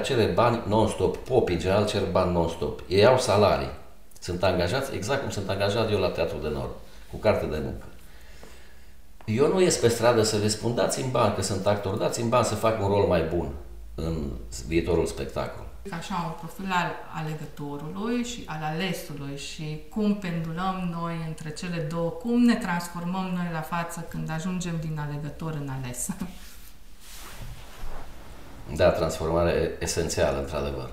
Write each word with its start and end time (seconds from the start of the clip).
biserica 0.00 0.22
cere 0.22 0.32
bani 0.32 0.62
non-stop, 0.66 1.16
popii 1.16 1.54
în 1.54 1.60
general 1.60 1.86
cer 1.86 2.02
bani 2.10 2.32
non-stop. 2.32 2.82
Ei 2.88 3.06
au 3.06 3.18
salarii, 3.18 3.70
sunt 4.20 4.42
angajați 4.42 4.94
exact 4.94 5.20
cum 5.20 5.30
sunt 5.30 5.48
angajat 5.48 5.90
eu 5.90 5.98
la 5.98 6.08
Teatrul 6.08 6.42
de 6.42 6.48
Nord, 6.48 6.70
cu 7.10 7.16
carte 7.16 7.46
de 7.46 7.58
muncă. 7.62 7.86
Eu 9.24 9.52
nu 9.52 9.60
ies 9.60 9.76
pe 9.76 9.88
stradă 9.88 10.22
să 10.22 10.36
le 10.36 10.48
spun, 10.48 10.74
dați-mi 10.74 11.10
bani, 11.10 11.34
că 11.34 11.42
sunt 11.42 11.66
actor, 11.66 11.94
dați-mi 11.94 12.28
bani 12.28 12.44
să 12.44 12.54
fac 12.54 12.80
un 12.82 12.88
rol 12.88 13.06
mai 13.06 13.22
bun 13.22 13.52
în 13.94 14.30
viitorul 14.66 15.06
spectacol. 15.06 15.68
Așa, 15.98 16.14
un 16.26 16.34
profil 16.38 16.72
al 16.72 16.92
alegătorului 17.22 18.24
și 18.24 18.42
al 18.46 18.62
alesului 18.62 19.36
și 19.36 19.80
cum 19.90 20.14
pendulăm 20.14 20.90
noi 21.00 21.14
între 21.26 21.50
cele 21.50 21.86
două, 21.88 22.10
cum 22.10 22.42
ne 22.44 22.54
transformăm 22.54 23.24
noi 23.34 23.48
la 23.52 23.60
față 23.60 24.06
când 24.08 24.30
ajungem 24.30 24.76
din 24.80 24.98
alegător 24.98 25.52
în 25.52 25.68
ales. 25.68 26.08
Da, 28.76 28.90
transformare 28.90 29.76
esențială, 29.80 30.38
într-adevăr. 30.38 30.90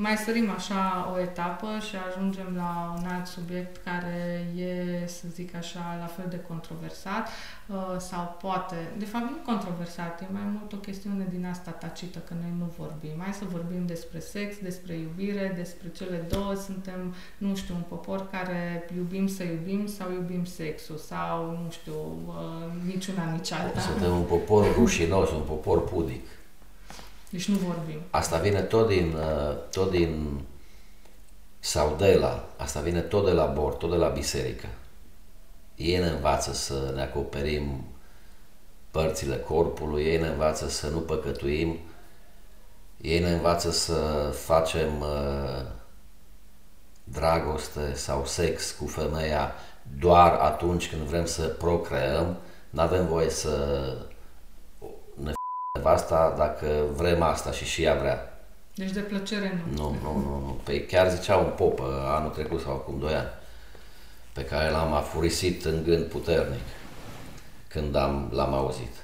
Mai 0.00 0.16
sărim 0.16 0.50
așa 0.50 1.10
o 1.14 1.20
etapă 1.20 1.68
și 1.88 1.94
ajungem 2.08 2.50
la 2.56 2.94
un 2.98 3.06
alt 3.14 3.26
subiect 3.26 3.76
care 3.84 4.46
e, 4.56 5.06
să 5.06 5.24
zic 5.32 5.54
așa, 5.54 5.96
la 6.00 6.06
fel 6.06 6.26
de 6.28 6.40
controversat 6.48 7.28
uh, 7.28 7.76
sau 7.98 8.36
poate, 8.40 8.76
de 8.98 9.04
fapt 9.04 9.24
nu 9.24 9.52
controversat, 9.52 10.20
e 10.20 10.26
mai 10.32 10.46
mult 10.58 10.72
o 10.72 10.76
chestiune 10.76 11.26
din 11.30 11.46
asta 11.46 11.70
tacită, 11.70 12.18
că 12.18 12.34
noi 12.40 12.52
nu 12.58 12.72
vorbim. 12.76 13.14
Mai 13.16 13.32
să 13.32 13.44
vorbim 13.50 13.86
despre 13.86 14.18
sex, 14.18 14.56
despre 14.62 14.94
iubire, 14.94 15.52
despre 15.56 15.88
cele 15.88 16.26
două. 16.28 16.54
Suntem, 16.54 17.14
nu 17.38 17.56
știu, 17.56 17.74
un 17.74 17.84
popor 17.88 18.28
care 18.30 18.88
iubim 18.96 19.26
să 19.26 19.42
iubim 19.42 19.86
sau 19.86 20.12
iubim 20.12 20.44
sexul 20.44 20.96
sau, 20.96 21.58
nu 21.62 21.70
știu, 21.70 21.98
uh, 22.26 22.92
niciuna, 22.92 23.24
nici 23.32 23.52
alta. 23.52 23.80
Suntem 23.80 24.12
un 24.12 24.22
popor 24.22 24.74
rușinos, 24.74 25.30
un 25.30 25.42
popor 25.46 25.84
pudic. 25.84 26.24
Deci 27.30 27.48
nu 27.48 27.56
vorbim. 27.56 28.00
Asta 28.10 28.38
vine 28.38 28.60
tot 28.60 28.88
din, 28.88 29.14
uh, 29.14 29.56
tot 29.70 29.90
din 29.90 30.40
sau 31.58 31.94
de 31.98 32.14
la, 32.14 32.48
asta 32.56 32.80
vine 32.80 33.00
tot 33.00 33.24
de 33.24 33.30
la 33.30 33.44
bord, 33.44 33.78
tot 33.78 33.90
de 33.90 33.96
la 33.96 34.08
biserică. 34.08 34.66
Ei 35.74 35.98
ne 35.98 36.08
învață 36.08 36.52
să 36.52 36.92
ne 36.94 37.02
acoperim 37.02 37.84
părțile 38.90 39.36
corpului, 39.36 40.04
ei 40.04 40.20
ne 40.20 40.26
învață 40.26 40.68
să 40.68 40.88
nu 40.88 40.98
păcătuim, 40.98 41.78
ei 43.00 43.18
ne 43.18 43.30
învață 43.30 43.70
să 43.70 44.30
facem 44.34 45.00
uh, 45.00 45.64
dragoste 47.04 47.94
sau 47.94 48.26
sex 48.26 48.70
cu 48.70 48.86
femeia 48.86 49.52
doar 49.98 50.32
atunci 50.32 50.90
când 50.90 51.02
vrem 51.02 51.26
să 51.26 51.42
procreăm, 51.42 52.36
nu 52.70 52.80
avem 52.80 53.06
voie 53.06 53.30
să 53.30 53.94
nevasta 55.88 56.34
dacă 56.36 56.84
vrem 56.96 57.22
asta 57.22 57.52
și 57.52 57.64
și 57.64 57.82
ea 57.82 57.94
vrea. 57.94 58.32
Deci 58.74 58.90
de 58.90 59.00
plăcere 59.00 59.62
nu. 59.66 59.82
Nu, 59.82 59.96
nu, 60.02 60.12
nu. 60.18 60.38
nu. 60.38 60.60
Păi 60.64 60.86
chiar 60.86 61.10
zicea 61.10 61.36
un 61.36 61.52
popă 61.56 62.04
anul 62.06 62.30
trecut 62.30 62.60
sau 62.60 62.72
acum 62.72 62.98
doi 62.98 63.14
ani, 63.14 63.28
pe 64.32 64.44
care 64.44 64.70
l-am 64.70 64.92
afurisit 64.92 65.64
în 65.64 65.82
gând 65.84 66.04
puternic 66.04 66.60
când 67.68 67.94
am, 67.96 68.30
l-am 68.32 68.54
auzit. 68.54 68.94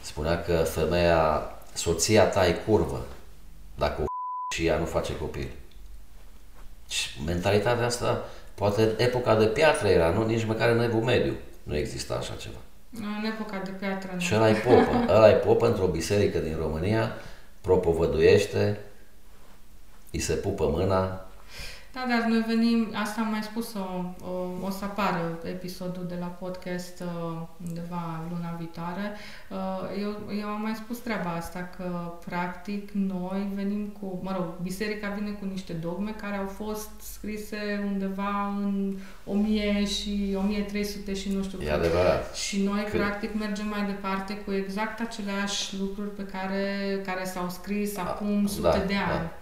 Spunea 0.00 0.42
că 0.42 0.52
femeia, 0.52 1.42
soția 1.74 2.26
ta 2.26 2.46
e 2.46 2.52
curvă 2.52 3.06
dacă 3.74 4.02
o 4.02 4.04
și 4.54 4.66
ea 4.66 4.78
nu 4.78 4.84
face 4.84 5.16
copil. 5.16 5.48
Și 6.88 7.22
mentalitatea 7.24 7.86
asta, 7.86 8.24
poate 8.54 8.94
epoca 8.96 9.34
de 9.34 9.46
piatră 9.46 9.88
era, 9.88 10.10
nu? 10.10 10.26
Nici 10.26 10.44
măcar 10.44 10.68
în 10.68 10.82
evul 10.82 11.02
mediu 11.02 11.34
nu 11.62 11.76
exista 11.76 12.14
așa 12.14 12.34
ceva. 12.34 12.58
În 13.00 13.24
epoca 13.24 13.62
de 13.64 13.70
piatră. 13.70 14.10
Și 14.18 14.34
ăla 14.34 14.48
e 14.48 14.52
popă. 14.52 15.12
ăla 15.14 15.28
e 15.28 15.32
popă 15.32 15.66
într-o 15.66 15.86
biserică 15.86 16.38
din 16.38 16.56
România, 16.58 17.12
propovăduiește, 17.60 18.80
îi 20.12 20.20
se 20.20 20.32
pupă 20.32 20.68
mâna, 20.68 21.25
da, 21.96 22.06
dar 22.08 22.28
noi 22.28 22.44
venim, 22.46 22.88
asta 22.94 23.20
am 23.20 23.30
mai 23.30 23.42
spus-o, 23.42 24.14
o, 24.20 24.66
o 24.66 24.70
să 24.70 24.84
apară 24.84 25.38
episodul 25.44 26.04
de 26.08 26.16
la 26.20 26.26
podcast 26.26 27.02
uh, 27.02 27.38
undeva 27.68 28.20
luna 28.30 28.54
viitoare. 28.58 29.12
Uh, 29.50 30.00
eu, 30.02 30.38
eu 30.40 30.48
am 30.48 30.60
mai 30.60 30.74
spus 30.74 30.98
treaba 30.98 31.30
asta, 31.30 31.70
că 31.76 32.12
practic 32.24 32.90
noi 32.92 33.48
venim 33.54 33.96
cu, 34.00 34.20
mă 34.22 34.32
rog, 34.36 34.46
biserica 34.62 35.08
vine 35.08 35.30
cu 35.30 35.44
niște 35.44 35.72
dogme 35.72 36.14
care 36.20 36.36
au 36.36 36.46
fost 36.46 36.90
scrise 37.12 37.84
undeva 37.86 38.46
în 38.46 38.96
1000 39.24 39.84
și 39.84 40.36
1300 40.38 41.14
și 41.14 41.32
nu 41.32 41.42
știu 41.42 41.60
E 41.60 41.72
adevărat. 41.72 42.34
Și 42.34 42.62
noi 42.62 42.86
Când... 42.90 43.02
practic 43.02 43.34
mergem 43.34 43.66
mai 43.68 43.86
departe 43.86 44.34
cu 44.34 44.52
exact 44.52 45.00
aceleași 45.00 45.78
lucruri 45.78 46.14
pe 46.14 46.22
care, 46.22 46.64
care 47.04 47.24
s-au 47.24 47.48
scris 47.48 47.96
acum 47.96 48.42
da, 48.42 48.48
sute 48.48 48.84
de 48.86 48.94
ani. 48.94 49.28
Da. 49.28 49.32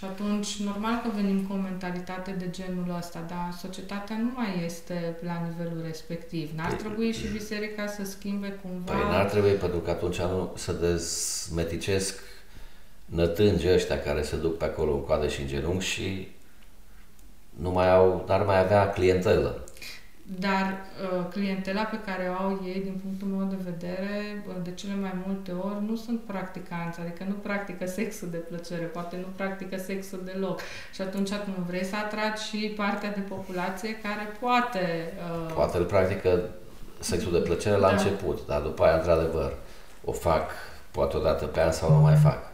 Și 0.00 0.06
atunci, 0.06 0.56
normal 0.56 1.00
că 1.02 1.08
venim 1.14 1.46
cu 1.46 1.52
o 1.52 1.56
mentalitate 1.56 2.30
de 2.30 2.50
genul 2.50 2.94
ăsta, 2.98 3.24
dar 3.28 3.54
societatea 3.60 4.16
nu 4.16 4.30
mai 4.34 4.62
este 4.64 5.16
la 5.24 5.42
nivelul 5.48 5.82
respectiv. 5.86 6.50
N-ar 6.56 6.66
păi, 6.68 6.76
trebui 6.76 7.12
și 7.12 7.26
biserica 7.26 7.86
să 7.86 8.04
schimbe 8.04 8.58
cumva... 8.62 8.92
Păi 8.92 9.02
n-ar 9.10 9.28
trebui, 9.28 9.52
pentru 9.52 9.78
că 9.78 9.90
atunci 9.90 10.20
nu 10.20 10.52
să 10.56 10.72
dezmeticesc 10.72 12.20
nătângi 13.04 13.68
ăștia 13.68 14.00
care 14.00 14.22
se 14.22 14.36
duc 14.36 14.56
pe 14.56 14.64
acolo 14.64 14.92
în 14.92 15.04
coadă 15.04 15.28
și 15.28 15.40
în 15.40 15.46
genunchi 15.46 15.84
și 15.84 16.28
nu 17.50 17.70
mai 17.70 17.90
au, 17.90 18.24
n-ar 18.28 18.44
mai 18.44 18.58
avea 18.58 18.90
clientelă. 18.90 19.64
Dar 20.38 20.66
uh, 20.72 21.26
clientela 21.30 21.82
pe 21.82 22.00
care 22.06 22.28
o 22.28 22.42
au 22.42 22.60
ei, 22.66 22.80
din 22.82 23.00
punctul 23.02 23.28
meu 23.28 23.46
de 23.48 23.70
vedere, 23.70 24.44
uh, 24.48 24.54
de 24.62 24.72
cele 24.74 24.94
mai 24.94 25.14
multe 25.26 25.52
ori, 25.52 25.84
nu 25.88 25.96
sunt 25.96 26.20
practicanți, 26.20 27.00
adică 27.00 27.24
nu 27.28 27.34
practică 27.34 27.86
sexul 27.86 28.28
de 28.30 28.36
plăcere, 28.36 28.84
poate 28.84 29.16
nu 29.16 29.26
practică 29.36 29.76
sexul 29.76 30.20
deloc. 30.24 30.60
Și 30.92 31.00
atunci 31.00 31.30
nu 31.30 31.64
vrei 31.66 31.84
să 31.84 31.96
atragi 31.96 32.42
și 32.42 32.72
partea 32.76 33.12
de 33.12 33.20
populație 33.20 33.94
care 33.94 34.24
poate... 34.40 35.12
Uh... 35.46 35.52
Poate 35.54 35.76
îl 35.76 35.84
practică 35.84 36.48
sexul 36.98 37.32
de 37.32 37.38
plăcere 37.38 37.76
la 37.76 37.88
da. 37.88 37.92
început, 37.92 38.46
dar 38.46 38.60
după 38.60 38.82
aia, 38.82 38.96
într-adevăr, 38.96 39.56
o 40.04 40.12
fac 40.12 40.50
poate 40.90 41.16
o 41.16 41.20
dată 41.20 41.44
pe 41.44 41.60
an 41.60 41.72
sau 41.72 41.92
nu 41.92 42.00
mai 42.00 42.16
fac 42.16 42.49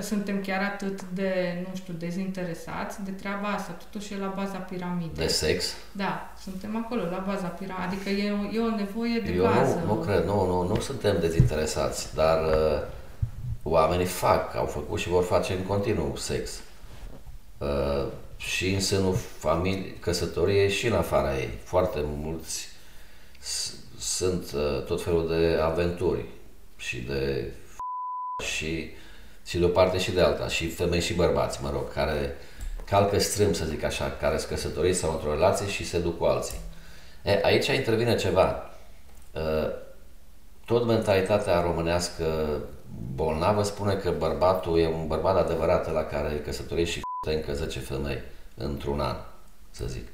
suntem 0.00 0.40
chiar 0.40 0.62
atât 0.62 1.02
de, 1.02 1.64
nu 1.68 1.76
știu, 1.76 1.94
dezinteresați 1.98 3.04
de 3.04 3.10
treaba 3.10 3.48
asta. 3.48 3.72
Totuși 3.72 4.12
e 4.12 4.16
la 4.16 4.32
baza 4.36 4.56
piramidei. 4.56 5.26
De 5.26 5.26
sex? 5.26 5.74
Da, 5.92 6.32
suntem 6.42 6.76
acolo, 6.76 7.02
la 7.02 7.24
baza 7.26 7.46
piramidei. 7.46 7.86
Adică 7.86 8.08
e, 8.08 8.32
o, 8.32 8.54
e 8.54 8.72
o 8.72 8.76
nevoie 8.76 9.20
de 9.20 9.32
Eu 9.32 9.42
bază. 9.42 9.82
Nu, 9.86 9.94
nu 9.94 10.00
cred, 10.00 10.24
nu, 10.24 10.46
nu, 10.46 10.68
nu 10.68 10.80
suntem 10.80 11.20
dezinteresați, 11.20 12.14
dar 12.14 12.44
uh, 12.44 12.82
oamenii 13.62 14.06
fac, 14.06 14.54
au 14.56 14.66
făcut 14.66 14.98
și 14.98 15.08
vor 15.08 15.24
face 15.24 15.52
în 15.52 15.62
continuu 15.62 16.16
sex. 16.16 16.60
Uh, 17.58 18.06
și 18.36 18.74
în 18.74 18.80
sânul 18.80 19.14
familiei, 19.38 19.96
căsătoriei 20.00 20.70
și 20.70 20.86
în 20.86 20.92
afara 20.92 21.38
ei. 21.38 21.58
Foarte 21.62 22.00
mulți 22.16 22.68
sunt 23.98 24.52
uh, 24.54 24.84
tot 24.84 25.02
felul 25.02 25.28
de 25.28 25.58
aventuri 25.62 26.24
și 26.76 27.00
de 27.00 27.52
și 28.42 28.90
și 29.46 29.58
de 29.58 29.64
o 29.64 29.68
parte 29.68 29.98
și 29.98 30.10
de 30.10 30.20
alta, 30.20 30.48
și 30.48 30.68
femei 30.68 31.00
și 31.00 31.14
bărbați, 31.14 31.62
mă 31.62 31.70
rog, 31.70 31.92
care 31.92 32.36
calcă 32.84 33.18
strâmb, 33.18 33.54
să 33.54 33.64
zic 33.64 33.84
așa, 33.84 34.16
care 34.20 34.36
sunt 34.36 34.50
căsătoriți 34.50 34.98
sau 34.98 35.12
într-o 35.12 35.32
relație 35.32 35.68
și 35.68 35.84
se 35.86 35.98
duc 35.98 36.18
cu 36.18 36.24
alții. 36.24 36.58
E, 37.22 37.40
aici 37.42 37.66
intervine 37.66 38.16
ceva. 38.16 38.70
Tot 40.64 40.86
mentalitatea 40.86 41.60
românească 41.60 42.58
bolnavă 43.14 43.62
spune 43.62 43.94
că 43.94 44.10
bărbatul 44.10 44.78
e 44.78 44.86
un 44.86 45.06
bărbat 45.06 45.36
adevărat 45.36 45.92
la 45.92 46.04
care 46.04 46.34
e 46.34 46.38
căsătorit 46.38 46.86
și 46.86 47.00
încă 47.26 47.52
10 47.52 47.78
femei 47.78 48.22
într-un 48.56 49.00
an, 49.00 49.16
să 49.70 49.84
zic. 49.86 50.08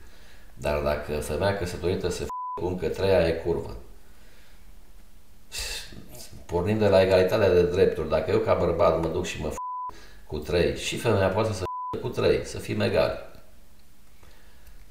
Dar 0.55 0.81
dacă 0.81 1.21
femeia 1.21 1.57
căsătorită 1.57 2.09
se 2.09 2.27
cu 2.61 2.67
încă 2.67 2.89
treia, 2.89 3.27
e 3.27 3.33
curvă 3.33 3.77
pornind 6.51 6.79
de 6.79 6.89
la 6.89 7.03
egalitatea 7.03 7.53
de 7.53 7.63
drepturi, 7.63 8.09
dacă 8.09 8.31
eu 8.31 8.39
ca 8.39 8.55
bărbat 8.55 9.01
mă 9.01 9.09
duc 9.09 9.25
și 9.25 9.41
mă 9.41 9.51
f- 9.51 9.95
cu 10.27 10.39
trei 10.39 10.77
și 10.77 10.97
femeia 10.97 11.29
poate 11.29 11.53
să 11.53 11.63
f- 11.63 12.01
cu 12.01 12.09
trei, 12.09 12.45
să 12.45 12.59
fim 12.59 12.81
egali. 12.81 13.19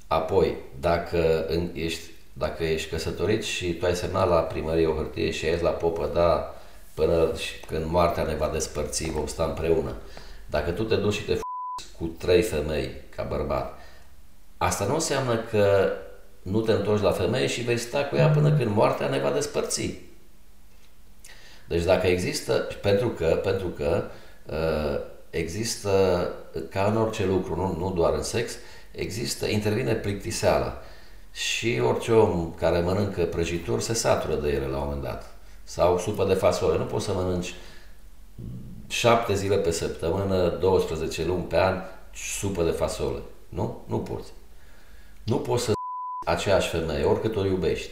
Apoi, 0.08 0.56
dacă 0.80 1.46
ești, 1.74 2.02
dacă 2.34 2.64
ești 2.64 2.90
căsătorit 2.90 3.44
și 3.44 3.74
tu 3.74 3.86
ai 3.86 3.96
semnat 3.96 4.30
la 4.30 4.40
primărie 4.40 4.88
o 4.88 4.96
hârtie 4.96 5.32
și 5.32 5.46
ai 5.46 5.60
la 5.62 5.70
popă, 5.70 6.10
da, 6.14 6.56
până 6.94 7.36
și 7.36 7.60
când 7.60 7.86
moartea 7.86 8.24
ne 8.24 8.36
va 8.36 8.48
despărți, 8.48 9.10
vom 9.10 9.28
sta 9.28 9.44
împreună. 9.44 9.94
Dacă 10.46 10.72
tu 10.72 10.84
te 10.84 10.96
duci 10.96 11.14
și 11.14 11.24
te 11.24 11.36
f- 11.36 11.98
cu 12.00 12.06
trei 12.06 12.42
femei 12.42 12.90
ca 13.16 13.24
bărbat, 13.24 13.80
asta 14.58 14.86
nu 14.86 14.94
înseamnă 14.94 15.38
că 15.38 15.92
nu 16.42 16.62
te 16.62 16.72
întorci 16.72 17.02
la 17.02 17.12
femeie 17.12 17.48
și 17.48 17.62
vei 17.62 17.78
sta 17.78 18.04
cu 18.06 18.16
ea 18.16 18.28
până 18.30 18.58
când 18.58 18.76
moartea 18.76 19.08
ne 19.08 19.20
va 19.20 19.32
despărți. 19.32 20.08
Deci 21.70 21.84
dacă 21.84 22.08
există, 22.08 22.68
pentru 22.82 23.10
că, 23.10 23.40
pentru 23.44 23.68
că 23.68 24.04
uh, 24.46 25.00
există, 25.30 25.90
ca 26.70 26.86
în 26.86 26.98
orice 26.98 27.26
lucru, 27.26 27.56
nu, 27.56 27.78
nu 27.78 27.94
doar 27.96 28.14
în 28.14 28.24
sex, 28.24 28.54
există, 28.92 29.46
intervine 29.46 29.94
plictiseala. 29.94 30.82
Și 31.32 31.82
orice 31.84 32.12
om 32.12 32.54
care 32.54 32.80
mănâncă 32.80 33.24
prăjituri 33.24 33.84
se 33.84 33.94
satură 33.94 34.36
de 34.36 34.50
ele 34.50 34.66
la 34.66 34.78
un 34.78 34.84
moment 34.84 35.04
dat. 35.04 35.36
sau 35.64 35.98
supă 35.98 36.26
de 36.26 36.34
fasole. 36.34 36.78
Nu 36.78 36.84
poți 36.84 37.06
să 37.06 37.14
mănânci 37.14 37.54
șapte 38.88 39.34
zile 39.36 39.58
pe 39.58 39.72
săptămână, 39.72 40.50
12 40.50 41.26
luni 41.26 41.44
pe 41.44 41.58
an, 41.58 41.82
supă 42.14 42.64
de 42.64 42.72
fasole. 42.72 43.20
Nu? 43.50 43.84
Nu 43.88 44.00
poți. 44.00 44.32
Nu 45.24 45.38
poți 45.38 45.64
să 45.64 45.74
aceeași 46.28 46.70
femeie, 46.70 47.04
oricât 47.04 47.36
o 47.36 47.46
iubești. 47.46 47.92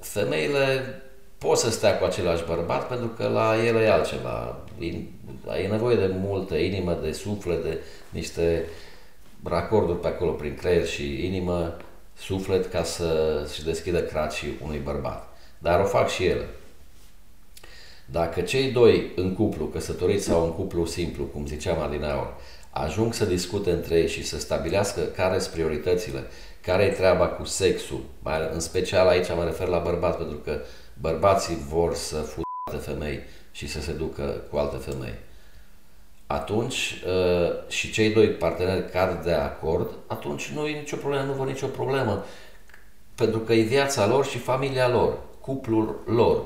Femeile 0.00 0.84
pot 1.44 1.58
să 1.58 1.70
stea 1.70 1.98
cu 1.98 2.04
același 2.04 2.44
bărbat 2.44 2.88
pentru 2.88 3.06
că 3.06 3.28
la 3.28 3.64
el 3.64 3.76
e 3.76 3.90
altceva. 3.90 4.58
E 5.62 5.66
nevoie 5.70 5.96
de 5.96 6.14
multă 6.20 6.54
inimă, 6.54 6.98
de 7.02 7.12
suflet, 7.12 7.62
de 7.62 7.78
niște 8.10 8.64
racorduri 9.42 10.00
pe 10.00 10.06
acolo 10.06 10.30
prin 10.30 10.54
creier 10.54 10.86
și 10.86 11.24
inimă, 11.24 11.76
suflet 12.16 12.70
ca 12.70 12.82
să-și 12.82 13.64
deschidă 13.64 14.02
cracii 14.02 14.58
unui 14.64 14.78
bărbat. 14.78 15.28
Dar 15.58 15.80
o 15.80 15.84
fac 15.84 16.08
și 16.08 16.24
ele. 16.24 16.46
Dacă 18.06 18.40
cei 18.40 18.70
doi 18.70 19.12
în 19.16 19.34
cuplu, 19.34 19.66
căsătoriți 19.66 20.24
sau 20.24 20.44
în 20.44 20.52
cuplu 20.52 20.86
simplu, 20.86 21.24
cum 21.24 21.46
ziceam 21.46 21.80
adineaur, 21.80 22.34
ajung 22.70 23.14
să 23.14 23.24
discute 23.24 23.70
între 23.70 23.94
ei 23.94 24.08
și 24.08 24.24
să 24.24 24.38
stabilească 24.38 25.00
care 25.00 25.38
sunt 25.38 25.54
prioritățile, 25.54 26.24
care 26.64 26.82
e 26.82 26.88
treaba 26.88 27.26
cu 27.26 27.44
sexul, 27.44 28.00
mai, 28.22 28.50
în 28.52 28.60
special 28.60 29.06
aici 29.06 29.34
mă 29.36 29.44
refer 29.44 29.68
la 29.68 29.78
bărbați, 29.78 30.16
pentru 30.16 30.36
că 30.36 30.60
bărbații 31.00 31.58
vor 31.68 31.94
să 31.94 32.16
fută 32.16 32.82
femei 32.82 33.20
și 33.52 33.68
să 33.68 33.80
se 33.80 33.92
ducă 33.92 34.22
cu 34.50 34.56
alte 34.56 34.76
femei. 34.76 35.14
Atunci, 36.26 37.02
uh, 37.06 37.68
și 37.68 37.92
cei 37.92 38.12
doi 38.12 38.28
parteneri 38.28 38.90
cad 38.90 39.24
de 39.24 39.32
acord, 39.32 39.90
atunci 40.06 40.48
nu 40.48 40.66
e 40.66 40.78
nicio 40.78 40.96
problemă, 40.96 41.24
nu 41.24 41.32
văd 41.32 41.46
nicio 41.46 41.66
problemă, 41.66 42.24
pentru 43.14 43.38
că 43.38 43.52
e 43.52 43.62
viața 43.62 44.06
lor 44.06 44.26
și 44.26 44.38
familia 44.38 44.88
lor, 44.88 45.18
cuplul 45.40 46.00
lor. 46.06 46.44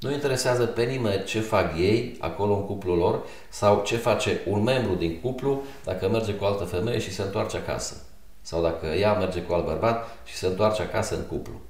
Nu 0.00 0.12
interesează 0.12 0.64
pe 0.64 0.82
nimeni 0.82 1.24
ce 1.24 1.40
fac 1.40 1.76
ei 1.76 2.16
acolo 2.20 2.54
în 2.54 2.66
cuplul 2.66 2.96
lor 2.96 3.20
sau 3.48 3.82
ce 3.84 3.96
face 3.96 4.40
un 4.46 4.62
membru 4.62 4.94
din 4.94 5.20
cuplu 5.20 5.62
dacă 5.84 6.08
merge 6.08 6.34
cu 6.34 6.44
o 6.44 6.46
altă 6.46 6.64
femeie 6.64 6.98
și 6.98 7.12
se 7.12 7.22
întoarce 7.22 7.56
acasă. 7.56 8.07
Sau 8.48 8.62
dacă 8.62 8.86
ea 8.86 9.12
merge 9.12 9.40
cu 9.42 9.54
alt 9.54 9.64
bărbat 9.64 10.08
și 10.24 10.34
se 10.34 10.46
întoarce 10.46 10.82
acasă 10.82 11.14
în 11.16 11.22
cuplu. 11.26 11.60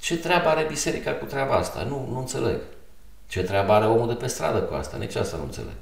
Ce 0.00 0.18
treabă 0.18 0.48
are 0.48 0.64
biserica 0.68 1.12
cu 1.12 1.24
treaba 1.24 1.54
asta? 1.54 1.82
Nu, 1.82 2.08
nu 2.10 2.18
înțeleg. 2.18 2.60
Ce 3.28 3.42
treabă 3.42 3.72
are 3.72 3.86
omul 3.86 4.08
de 4.08 4.14
pe 4.14 4.26
stradă 4.26 4.58
cu 4.58 4.74
asta? 4.74 4.96
Nici 4.96 5.14
asta 5.14 5.36
nu 5.36 5.42
înțeleg. 5.42 5.72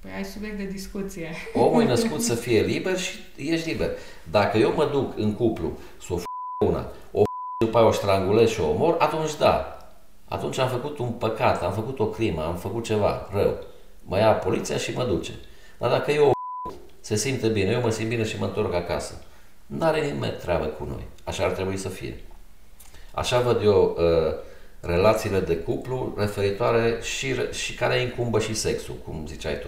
Păi 0.00 0.10
ai 0.16 0.24
subiect 0.24 0.56
de 0.56 0.64
discuție. 0.64 1.30
Omul 1.54 1.82
e 1.82 1.84
născut 1.94 2.22
să 2.22 2.34
fie 2.34 2.60
liber 2.62 2.98
și 2.98 3.18
ești 3.36 3.68
liber. 3.70 3.90
Dacă 4.30 4.58
eu 4.58 4.72
mă 4.72 4.84
duc 4.86 5.18
în 5.18 5.34
cuplu 5.34 5.78
să 6.06 6.12
o 6.12 6.18
f- 6.18 6.66
una, 6.66 6.86
o 7.10 7.20
f- 7.20 7.64
după 7.64 7.78
aia 7.78 7.86
o 7.86 7.92
strangulez 7.92 8.48
și 8.48 8.60
o 8.60 8.68
omor, 8.68 8.96
atunci 8.98 9.36
da. 9.36 9.76
Atunci 10.28 10.58
am 10.58 10.68
făcut 10.68 10.98
un 10.98 11.10
păcat, 11.10 11.62
am 11.62 11.72
făcut 11.72 11.98
o 11.98 12.06
crimă, 12.06 12.44
am 12.44 12.56
făcut 12.56 12.84
ceva 12.84 13.28
rău. 13.32 13.56
Mă 14.04 14.18
ia 14.18 14.32
poliția 14.32 14.76
și 14.76 14.92
mă 14.92 15.04
duce. 15.04 15.32
Dar 15.78 15.90
dacă 15.90 16.10
eu 16.12 16.32
se 17.16 17.28
simte 17.28 17.48
bine, 17.48 17.70
eu 17.70 17.80
mă 17.80 17.90
simt 17.90 18.08
bine 18.08 18.24
și 18.24 18.38
mă 18.38 18.44
întorc 18.44 18.74
acasă, 18.74 19.22
nu 19.66 19.84
are 19.84 20.00
nimeni 20.00 20.36
treabă 20.40 20.64
cu 20.64 20.84
noi. 20.84 21.06
Așa 21.24 21.44
ar 21.44 21.50
trebui 21.50 21.76
să 21.76 21.88
fie. 21.88 22.20
Așa 23.14 23.40
văd 23.40 23.62
eu 23.62 23.96
uh, 23.98 24.34
relațiile 24.80 25.40
de 25.40 25.56
cuplu 25.56 26.14
referitoare 26.18 26.98
și, 27.02 27.34
și 27.50 27.74
care 27.74 28.00
incumbă 28.00 28.40
și 28.40 28.54
sexul, 28.54 28.94
cum 29.04 29.24
ziceai 29.26 29.58
tu. 29.58 29.66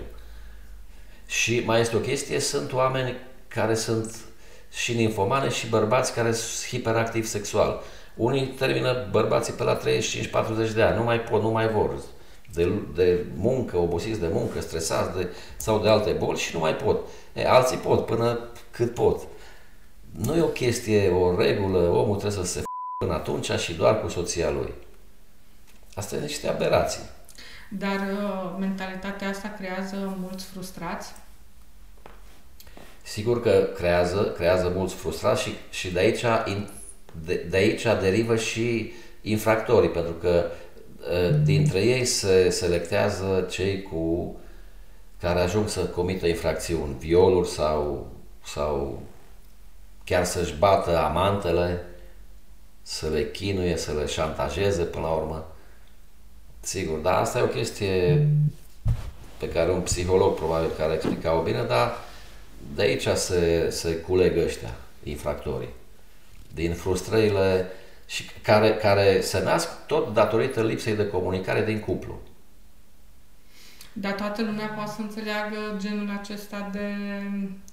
Și 1.26 1.62
mai 1.64 1.81
este 1.81 1.96
o 1.96 1.99
chestie, 1.99 2.38
sunt 2.38 2.73
oameni 2.73 3.17
care 3.49 3.75
sunt 3.75 4.17
și 4.73 4.94
ninfomane 4.94 5.49
și 5.49 5.69
bărbați 5.69 6.14
care 6.14 6.32
sunt 6.32 6.69
hiperactivi 6.69 7.26
sexual. 7.26 7.82
Unii 8.14 8.46
termină 8.46 9.08
bărbații 9.11 9.52
pe 9.52 9.62
la 9.62 9.79
35-40 9.79 9.82
de 10.75 10.82
ani, 10.82 10.96
nu 10.96 11.02
mai 11.02 11.20
pot, 11.20 11.43
nu 11.43 11.50
mai 11.50 11.69
vor. 11.69 11.94
De, 12.55 12.73
de 12.95 13.25
muncă, 13.37 13.77
obosiți 13.77 14.21
de 14.21 14.29
muncă, 14.33 14.61
stresați 14.61 15.17
de, 15.17 15.29
sau 15.56 15.79
de 15.79 15.89
alte 15.89 16.11
boli 16.11 16.39
și 16.39 16.55
nu 16.55 16.61
mai 16.61 16.75
pot. 16.75 17.01
E, 17.33 17.49
alții 17.49 17.77
pot 17.77 18.06
până 18.06 18.39
cât 18.71 18.95
pot. 18.95 19.21
Nu 20.11 20.37
e 20.37 20.41
o 20.41 20.47
chestie, 20.47 21.09
o 21.09 21.37
regulă, 21.37 21.79
omul 21.79 22.17
trebuie 22.17 22.45
să 22.45 22.53
se 22.53 22.61
f- 22.61 22.62
până 23.05 23.17
atunci 23.17 23.51
și 23.51 23.75
doar 23.75 24.01
cu 24.01 24.09
soția 24.09 24.51
lui. 24.51 24.73
Asta 25.95 26.17
e 26.17 26.21
niște 26.21 26.49
aberații. 26.49 27.03
Dar 27.71 28.01
uh, 28.12 28.56
mentalitatea 28.59 29.29
asta 29.29 29.55
creează 29.59 30.17
mulți 30.21 30.45
frustrați? 30.45 31.12
Sigur 33.03 33.43
că 33.43 33.69
creează, 33.75 34.33
creează 34.37 34.73
mulți 34.75 34.95
frustrați 34.95 35.43
și, 35.43 35.55
și 35.71 35.93
de, 35.93 35.99
aici, 35.99 36.25
de, 37.25 37.47
de 37.51 37.56
aici 37.56 37.83
derivă 37.83 38.37
și 38.37 38.93
infractorii, 39.23 39.91
pentru 39.91 40.12
că 40.12 40.45
uh, 40.47 40.74
dintre 41.43 41.81
ei 41.81 42.05
se 42.05 42.51
selectează 42.51 43.47
cei 43.51 43.83
cu 43.83 44.37
care 45.21 45.41
ajung 45.41 45.69
să 45.69 45.81
comită 45.81 46.27
infracțiuni, 46.27 46.97
violuri 46.99 47.49
sau, 47.49 48.06
sau 48.45 49.03
chiar 50.05 50.25
să-și 50.25 50.55
bată 50.59 50.99
amantele, 50.99 51.85
să 52.83 53.09
le 53.09 53.31
chinuie, 53.31 53.77
să 53.77 53.93
le 53.93 54.06
șantajeze 54.06 54.83
până 54.83 55.06
la 55.06 55.12
urmă. 55.12 55.47
Sigur, 56.61 56.99
dar 56.99 57.21
asta 57.21 57.39
e 57.39 57.43
o 57.43 57.47
chestie 57.47 58.29
pe 59.39 59.49
care 59.49 59.71
un 59.71 59.81
psiholog 59.81 60.35
probabil 60.35 60.71
care 60.77 60.93
explica-o 60.95 61.43
bine, 61.43 61.62
dar 61.62 61.93
de 62.75 62.83
aici 62.83 63.09
se, 63.15 63.71
se 63.71 63.97
culeg 63.97 64.37
ăștia, 64.37 64.75
infractorii. 65.03 65.73
Din 66.55 66.75
frustrările 66.75 67.67
și 68.06 68.31
care, 68.43 68.75
care 68.75 69.21
se 69.21 69.43
nasc 69.43 69.87
tot 69.87 70.12
datorită 70.15 70.62
lipsei 70.62 70.95
de 70.95 71.06
comunicare 71.09 71.65
din 71.65 71.81
cuplu. 71.81 72.21
Dar 73.93 74.13
toată 74.13 74.43
lumea 74.43 74.67
poate 74.67 74.91
să 74.91 75.01
înțeleagă 75.01 75.56
genul 75.77 76.19
acesta 76.20 76.69
de... 76.73 76.94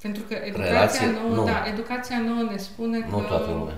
Pentru 0.02 0.24
că 0.28 0.34
educația 0.34 0.72
Relație? 0.72 1.12
nouă, 1.12 1.36
Nu. 1.36 1.44
da, 1.44 1.64
educația 1.68 2.20
nouă 2.20 2.50
ne 2.52 2.58
spune 2.58 3.00
că 3.00 3.06
Nu 3.10 3.20
toată 3.22 3.52
lumea. 3.52 3.76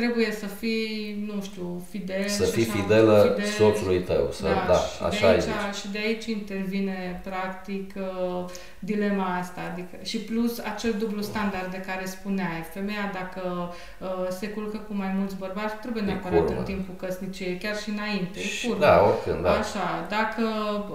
Trebuie 0.00 0.30
să 0.42 0.46
fii, 0.46 1.24
nu 1.28 1.42
știu, 1.42 1.82
fidel 1.90 2.28
Să 2.28 2.44
și 2.44 2.50
fii 2.50 2.66
așa, 2.70 2.72
fidelă 2.80 3.14
fidel. 3.34 3.50
soțului 3.58 4.00
tău. 4.10 4.28
Să, 4.32 4.42
da, 4.68 4.74
și 4.74 5.02
așa 5.08 5.20
de 5.20 5.26
e 5.26 5.30
aici, 5.30 5.42
zice. 5.42 5.78
Și 5.80 5.86
de 5.94 5.98
aici 6.06 6.26
intervine, 6.26 7.20
practic, 7.24 7.86
uh, 7.96 8.44
dilema 8.78 9.28
asta. 9.42 9.60
Adică, 9.72 9.94
și 10.02 10.18
plus 10.18 10.58
acel 10.58 10.94
dublu 10.98 11.20
standard 11.22 11.70
de 11.70 11.80
care 11.88 12.04
spuneai. 12.06 12.60
Femeia, 12.72 13.06
dacă 13.20 13.42
uh, 13.98 14.08
se 14.38 14.46
culcă 14.48 14.76
cu 14.88 14.94
mai 14.94 15.12
mulți 15.18 15.36
bărbați, 15.36 15.74
trebuie 15.82 16.02
E 16.02 16.06
neapărat 16.06 16.38
curvă. 16.44 16.58
în 16.58 16.64
timpul 16.64 16.94
căsniciei, 17.06 17.56
chiar 17.62 17.76
și 17.82 17.88
înainte. 17.90 18.38
E 18.38 18.42
Și, 18.42 18.66
curvă. 18.66 18.84
da, 18.84 18.94
oricând, 19.08 19.42
da. 19.42 19.50
Așa, 19.50 19.86
dacă 20.16 20.44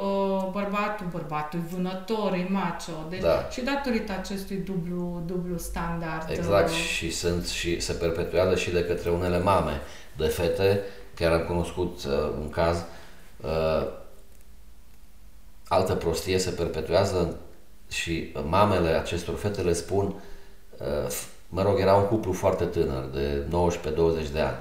uh, 0.07 0.49
bărbatul, 0.51 1.07
bărbatul 1.11 1.59
e 1.59 1.67
vânător, 1.75 2.33
e 2.33 2.45
macho, 2.49 2.97
deci 3.09 3.21
Da. 3.21 3.47
și 3.51 3.61
datorită 3.61 4.11
acestui 4.21 4.57
dublu, 4.69 5.23
dublu 5.25 5.57
standard. 5.57 6.25
Exact, 6.29 6.69
uh, 6.69 6.75
și 6.75 7.11
sunt 7.11 7.47
și 7.47 7.79
se 7.79 7.93
perpetuează 7.93 8.55
și 8.55 8.69
de 8.71 8.79
către 8.93 9.09
unele 9.09 9.39
mame 9.39 9.81
de 10.17 10.27
fete, 10.27 10.81
chiar 11.15 11.31
am 11.31 11.45
cunoscut 11.45 12.03
uh, 12.03 12.13
un 12.39 12.49
caz, 12.49 12.77
uh, 13.41 13.87
altă 15.67 15.95
prostie 15.95 16.37
se 16.37 16.49
perpetuează 16.49 17.37
și 17.89 18.33
mamele 18.49 18.89
acestor 18.89 19.35
fete 19.35 19.61
le 19.61 19.73
spun, 19.73 20.05
uh, 20.77 21.07
f- 21.07 21.27
mă 21.49 21.61
rog, 21.61 21.79
era 21.79 21.95
un 21.95 22.05
cuplu 22.05 22.31
foarte 22.33 22.65
tânăr, 22.65 23.03
de 23.03 23.43
19-20 24.27 24.31
de 24.33 24.39
ani. 24.39 24.57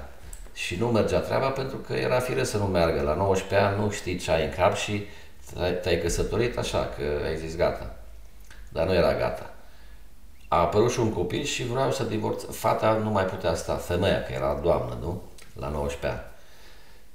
Și 0.53 0.75
nu 0.75 0.87
mergea 0.87 1.19
treaba 1.19 1.49
pentru 1.49 1.77
că 1.77 1.93
era 1.93 2.19
fire 2.19 2.43
să 2.43 2.57
nu 2.57 2.65
meargă. 2.65 3.01
La 3.01 3.13
19 3.13 3.67
ani 3.67 3.79
nu 3.81 3.89
știi 3.89 4.17
ce 4.17 4.31
ai 4.31 4.43
în 4.43 4.51
cap 4.51 4.75
și 4.75 5.05
te-ai, 5.53 5.73
te-ai 5.73 5.99
căsătorit 5.99 6.57
așa, 6.57 6.89
că 6.97 7.25
ai 7.25 7.37
zis 7.37 7.55
gata. 7.55 7.95
Dar 8.69 8.85
nu 8.87 8.93
era 8.93 9.13
gata 9.13 9.52
a 10.53 10.59
apărut 10.59 10.91
și 10.91 10.99
un 10.99 11.13
copil 11.13 11.43
și 11.43 11.65
vreau 11.65 11.91
să 11.91 12.03
divorț. 12.03 12.43
Fata 12.43 12.93
nu 13.03 13.09
mai 13.09 13.25
putea 13.25 13.55
sta, 13.55 13.75
femeia, 13.75 14.23
că 14.23 14.31
era 14.33 14.59
doamnă, 14.63 14.97
nu? 15.01 15.21
La 15.59 15.69
19 15.69 16.07
ani. 16.07 16.31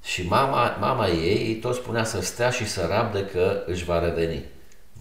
Și 0.03 0.27
mama, 0.27 0.77
mama 0.81 1.09
ei 1.09 1.55
tot 1.55 1.75
spunea 1.75 2.05
să 2.05 2.21
stea 2.21 2.51
și 2.51 2.69
să 2.69 2.87
rabde 2.89 3.25
că 3.25 3.63
își 3.67 3.85
va 3.85 3.99
reveni. 3.99 4.45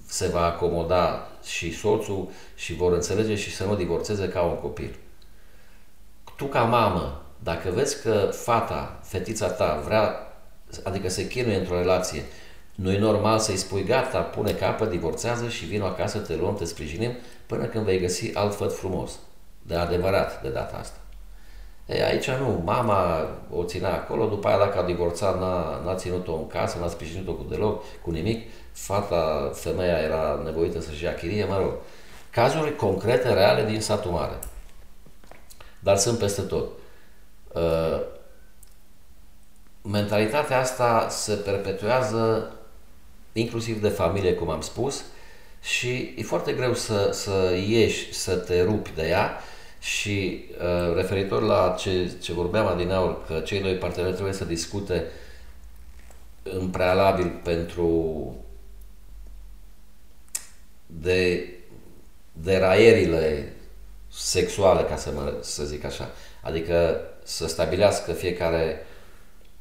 Se 0.05 0.27
va 0.27 0.45
acomoda 0.45 1.27
și 1.43 1.77
soțul 1.77 2.29
și 2.55 2.75
vor 2.75 2.93
înțelege 2.93 3.35
și 3.35 3.55
să 3.55 3.63
nu 3.63 3.75
divorțeze 3.75 4.29
ca 4.29 4.41
un 4.41 4.55
copil. 4.55 4.95
Tu 6.37 6.45
ca 6.45 6.63
mamă, 6.63 7.21
dacă 7.39 7.69
vezi 7.69 8.01
că 8.01 8.29
fata, 8.31 8.99
fetița 9.03 9.47
ta 9.47 9.81
vrea, 9.85 10.15
adică 10.83 11.09
se 11.09 11.27
chinuie 11.27 11.57
într-o 11.57 11.77
relație, 11.77 12.23
nu 12.77 12.91
e 12.91 12.99
normal 12.99 13.39
să-i 13.39 13.57
spui 13.57 13.83
gata, 13.83 14.21
pune 14.21 14.51
capăt, 14.51 14.89
divorțează 14.89 15.47
și 15.47 15.65
vin 15.65 15.81
acasă, 15.81 16.17
te 16.17 16.35
luăm, 16.35 16.55
te 16.55 16.65
sprijinim, 16.65 17.11
până 17.45 17.65
când 17.65 17.85
vei 17.85 17.99
găsi 17.99 18.35
alt 18.35 18.55
făt 18.55 18.77
frumos. 18.77 19.11
De 19.61 19.75
adevărat 19.75 20.41
de 20.41 20.49
data 20.49 20.77
asta. 20.77 20.97
E, 21.85 22.05
aici 22.05 22.29
nu, 22.29 22.61
mama 22.65 23.27
o 23.51 23.63
ținea 23.63 23.93
acolo, 23.93 24.27
după 24.27 24.47
aia 24.47 24.57
dacă 24.57 24.79
a 24.79 24.83
divorțat, 24.83 25.39
n-a, 25.39 25.81
n-a 25.85 25.95
ținut-o 25.95 26.33
în 26.33 26.47
casă, 26.47 26.77
n-a 26.79 26.87
sprijinit-o 26.87 27.33
cu 27.33 27.45
deloc, 27.49 27.83
cu 28.01 28.11
nimic, 28.11 28.49
fata, 28.71 29.51
femeia 29.53 29.97
era 29.97 30.41
nevoită 30.43 30.81
să-și 30.81 31.03
ia 31.03 31.13
chirie, 31.13 31.45
mă 31.45 31.57
rog. 31.57 31.73
Cazuri 32.29 32.75
concrete, 32.75 33.33
reale 33.33 33.65
din 33.65 33.81
satul 33.81 34.11
mare. 34.11 34.39
Dar 35.79 35.97
sunt 35.97 36.17
peste 36.17 36.41
tot. 36.41 36.67
Uh, 37.53 38.01
mentalitatea 39.81 40.59
asta 40.59 41.07
se 41.09 41.33
perpetuează 41.33 42.51
inclusiv 43.33 43.81
de 43.81 43.89
familie, 43.89 44.33
cum 44.33 44.49
am 44.49 44.61
spus, 44.61 45.03
și 45.61 46.13
e 46.17 46.23
foarte 46.23 46.51
greu 46.51 46.73
să, 46.73 47.09
să 47.13 47.55
ieși, 47.67 48.13
să 48.13 48.35
te 48.35 48.61
rupi 48.61 48.91
de 48.95 49.07
ea 49.07 49.41
și 49.79 50.45
uh, 50.51 50.95
referitor 50.95 51.41
la 51.41 51.75
ce, 51.79 52.11
ce 52.21 52.33
vorbeam 52.33 52.67
adineaur, 52.67 53.25
că 53.25 53.39
cei 53.39 53.61
doi 53.61 53.75
parteneri 53.75 54.13
trebuie 54.13 54.33
să 54.33 54.45
discute 54.45 55.05
în 56.43 56.67
prealabil 56.67 57.39
pentru 57.43 58.35
de 60.85 61.49
deraierile 62.31 63.53
sexuale, 64.11 64.83
ca 64.83 64.95
să, 64.95 65.11
mă, 65.15 65.33
să 65.41 65.63
zic 65.63 65.83
așa. 65.83 66.09
Adică 66.41 67.01
să 67.23 67.47
stabilească 67.47 68.11
fiecare 68.11 68.85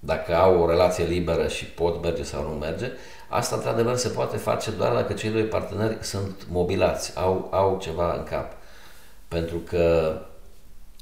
dacă 0.07 0.37
au 0.37 0.61
o 0.61 0.69
relație 0.69 1.05
liberă 1.05 1.49
și 1.49 1.65
pot 1.65 2.03
merge 2.03 2.23
sau 2.23 2.43
nu 2.43 2.49
merge, 2.49 2.91
asta 3.29 3.57
într-adevăr 3.57 3.97
se 3.97 4.09
poate 4.09 4.37
face 4.37 4.71
doar 4.71 4.93
dacă 4.93 5.13
cei 5.13 5.31
doi 5.31 5.45
parteneri 5.45 5.97
sunt 6.01 6.47
mobilați, 6.49 7.19
au, 7.19 7.49
au 7.51 7.79
ceva 7.83 8.15
în 8.15 8.23
cap. 8.23 8.53
Pentru 9.29 9.57
că 9.57 10.17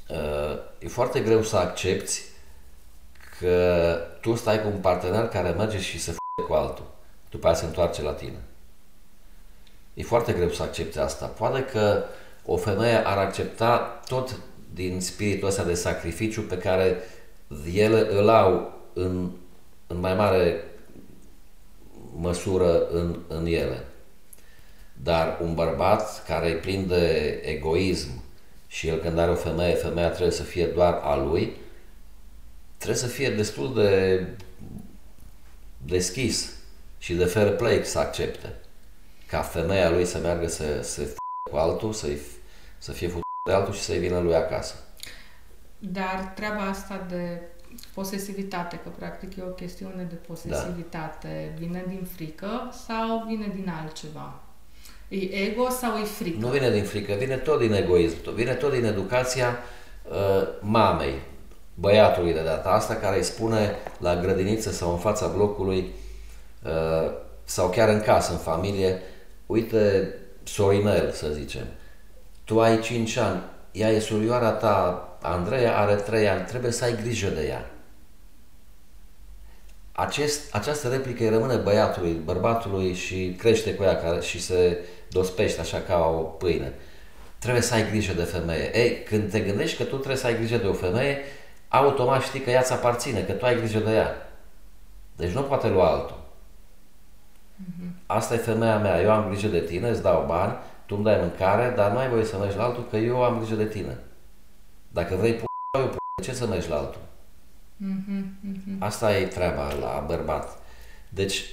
uh, 0.09 0.57
e 0.79 0.87
foarte 0.87 1.19
greu 1.19 1.41
să 1.41 1.57
accepti 1.57 2.21
că 3.39 3.97
tu 4.21 4.35
stai 4.35 4.61
cu 4.61 4.67
un 4.67 4.79
partener 4.79 5.27
care 5.27 5.49
merge 5.49 5.79
și 5.79 5.99
se 5.99 6.11
f*** 6.11 6.17
cu 6.47 6.53
altul. 6.53 6.85
După 7.29 7.47
aia 7.47 7.55
se 7.55 7.65
întoarce 7.65 8.01
la 8.01 8.11
tine. 8.11 8.39
E 9.93 10.03
foarte 10.03 10.31
greu 10.31 10.49
să 10.49 10.63
accepti 10.63 10.99
asta. 10.99 11.25
Poate 11.25 11.63
că 11.63 12.03
o 12.45 12.57
femeie 12.57 13.05
ar 13.05 13.17
accepta 13.17 14.01
tot 14.07 14.39
din 14.73 15.01
spiritul 15.01 15.47
ăsta 15.47 15.63
de 15.63 15.73
sacrificiu 15.73 16.41
pe 16.41 16.57
care 16.57 16.97
ele 17.73 18.07
îl 18.11 18.29
au 18.29 18.74
în, 18.95 19.31
în 19.87 19.99
mai 19.99 20.15
mare 20.15 20.63
măsură 22.15 22.87
în, 22.87 23.19
în 23.27 23.45
ele. 23.45 23.83
Dar 25.03 25.37
un 25.41 25.53
bărbat 25.53 26.25
care 26.25 26.51
îi 26.51 26.59
plin 26.59 26.87
de 26.87 27.27
egoism 27.45 28.09
și 28.67 28.87
el 28.87 28.99
când 28.99 29.17
are 29.17 29.31
o 29.31 29.35
femeie, 29.35 29.73
femeia 29.73 30.09
trebuie 30.09 30.31
să 30.31 30.43
fie 30.43 30.65
doar 30.65 30.93
a 30.93 31.15
lui, 31.15 31.55
trebuie 32.77 32.99
să 32.99 33.07
fie 33.07 33.29
destul 33.29 33.73
de 33.73 34.27
deschis 35.85 36.53
și 36.97 37.13
de 37.13 37.25
fair 37.25 37.55
play 37.55 37.81
să 37.83 37.99
accepte 37.99 38.53
ca 39.27 39.41
femeia 39.41 39.89
lui 39.89 40.05
să 40.05 40.17
meargă 40.17 40.47
să 40.47 40.81
se 40.81 41.03
f- 41.05 41.15
cu 41.51 41.57
altul, 41.57 41.93
să 41.93 42.07
să 42.77 42.91
fie 42.91 43.07
făcut 43.07 43.23
de 43.49 43.55
altul 43.55 43.73
și 43.73 43.81
să-i 43.81 43.99
vină 43.99 44.19
lui 44.19 44.35
acasă. 44.35 44.75
Dar 45.79 46.31
treaba 46.35 46.61
asta 46.61 47.05
de 47.09 47.41
posesivitate, 47.93 48.79
că 48.83 48.89
practic 48.97 49.35
e 49.35 49.41
o 49.41 49.51
chestiune 49.51 50.07
de 50.09 50.15
posesivitate, 50.15 51.53
da. 51.53 51.59
vine 51.59 51.85
din 51.87 52.07
frică 52.15 52.73
sau 52.85 53.25
vine 53.27 53.51
din 53.55 53.73
altceva? 53.81 54.39
E 55.07 55.17
ego 55.17 55.69
sau 55.69 55.97
e 55.97 56.03
frică? 56.03 56.37
Nu 56.39 56.47
vine 56.47 56.71
din 56.71 56.83
frică, 56.83 57.13
vine 57.13 57.35
tot 57.35 57.59
din 57.59 57.73
egoism, 57.73 58.33
vine 58.33 58.53
tot 58.53 58.73
din 58.73 58.85
educația 58.85 59.57
uh, 60.09 60.47
mamei, 60.59 61.21
băiatului 61.73 62.33
de 62.33 62.43
data 62.43 62.69
asta, 62.69 62.95
care 62.95 63.17
îi 63.17 63.23
spune 63.23 63.75
la 63.97 64.15
grădiniță 64.15 64.71
sau 64.71 64.91
în 64.91 64.97
fața 64.97 65.27
blocului 65.27 65.91
uh, 66.63 67.11
sau 67.43 67.69
chiar 67.69 67.89
în 67.89 68.01
casă, 68.01 68.31
în 68.31 68.37
familie, 68.37 69.01
uite, 69.45 70.13
Sorinel, 70.43 71.11
să 71.11 71.27
zicem, 71.27 71.65
tu 72.43 72.61
ai 72.61 72.79
5 72.79 73.17
ani, 73.17 73.41
ea 73.71 73.89
e 73.89 73.99
surioara 73.99 74.51
ta, 74.51 75.09
Andreea 75.25 75.77
are 75.77 75.95
3 75.95 76.27
ani, 76.27 76.45
trebuie 76.45 76.71
să 76.71 76.83
ai 76.83 76.95
grijă 77.01 77.27
de 77.27 77.47
ea. 77.47 77.69
Acest, 79.91 80.55
această 80.55 80.87
replică 80.87 81.23
îi 81.23 81.29
rămâne 81.29 81.55
băiatului, 81.55 82.21
bărbatului 82.23 82.93
și 82.93 83.35
crește 83.37 83.75
cu 83.75 83.83
ea 83.83 83.97
care, 83.97 84.21
și 84.21 84.41
se 84.41 84.77
dospește 85.09 85.61
așa 85.61 85.81
ca 85.87 85.97
o 85.97 86.21
pâine. 86.21 86.73
Trebuie 87.39 87.61
să 87.61 87.73
ai 87.73 87.89
grijă 87.89 88.13
de 88.13 88.23
femeie. 88.23 88.77
Ei, 88.77 89.03
când 89.03 89.31
te 89.31 89.39
gândești 89.39 89.77
că 89.77 89.83
tu 89.83 89.95
trebuie 89.95 90.17
să 90.17 90.27
ai 90.27 90.35
grijă 90.35 90.57
de 90.57 90.67
o 90.67 90.73
femeie, 90.73 91.17
automat 91.67 92.21
știi 92.21 92.39
că 92.39 92.49
ea 92.49 92.61
ți 92.61 92.73
aparține, 92.73 93.21
că 93.21 93.31
tu 93.31 93.45
ai 93.45 93.57
grijă 93.57 93.79
de 93.79 93.91
ea. 93.91 94.29
Deci 95.15 95.31
nu 95.31 95.41
poate 95.41 95.67
lua 95.67 95.89
altul. 95.89 96.19
Mm-hmm. 97.63 98.05
Asta 98.05 98.33
e 98.33 98.37
femeia 98.37 98.77
mea, 98.77 99.01
eu 99.01 99.11
am 99.11 99.27
grijă 99.29 99.47
de 99.47 99.59
tine, 99.59 99.89
îți 99.89 100.01
dau 100.01 100.25
bani, 100.27 100.53
tu 100.85 100.95
îmi 100.95 101.03
dai 101.03 101.17
mâncare, 101.19 101.73
dar 101.75 101.91
nu 101.91 101.97
ai 101.97 102.09
voie 102.09 102.25
să 102.25 102.37
mergi 102.37 102.57
la 102.57 102.63
altul, 102.63 102.87
că 102.89 102.97
eu 102.97 103.23
am 103.23 103.37
grijă 103.37 103.55
de 103.55 103.65
tine. 103.65 103.97
Dacă 104.95 105.15
vrei 105.15 105.33
p***, 105.33 105.43
eu 105.79 105.87
p***, 105.87 105.95
de 106.21 106.23
ce 106.23 106.33
să 106.33 106.47
mergi 106.47 106.69
la 106.69 106.77
altul? 106.77 107.01
Mm-hmm, 107.83 108.23
mm-hmm. 108.47 108.79
Asta 108.79 109.17
e 109.17 109.25
treaba 109.25 109.73
la 109.73 110.03
bărbat. 110.07 110.59
Deci, 111.09 111.45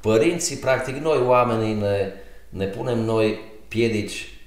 părinții, 0.00 0.56
practic, 0.56 0.96
noi 0.96 1.18
oamenii 1.18 1.74
ne, 1.74 2.12
ne 2.48 2.66
punem 2.66 2.98
noi 2.98 3.40
piedici 3.68 4.38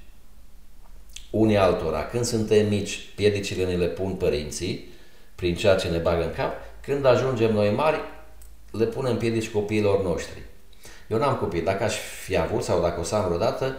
unii 1.30 1.58
altora. 1.58 2.06
Când 2.06 2.24
suntem 2.24 2.68
mici, 2.68 3.00
piedicile 3.16 3.66
ne 3.66 3.76
le 3.76 3.88
pun 3.88 4.14
părinții, 4.14 4.88
prin 5.36 5.56
ceea 5.56 5.76
ce 5.76 5.88
ne 5.88 5.98
bagă 5.98 6.24
în 6.24 6.34
cap. 6.34 6.54
Când 6.82 7.06
ajungem 7.06 7.54
noi 7.54 7.72
mari, 7.72 8.00
le 8.72 8.86
punem 8.86 9.18
piedici 9.18 9.50
copiilor 9.50 10.04
noștri. 10.04 10.42
Eu 11.08 11.18
n-am 11.18 11.36
copii. 11.36 11.62
Dacă 11.62 11.84
aș 11.84 11.96
fi 12.26 12.38
avut 12.38 12.64
sau 12.64 12.82
dacă 12.82 13.00
o 13.00 13.04
să 13.04 13.16
am 13.16 13.26
vreodată, 13.26 13.76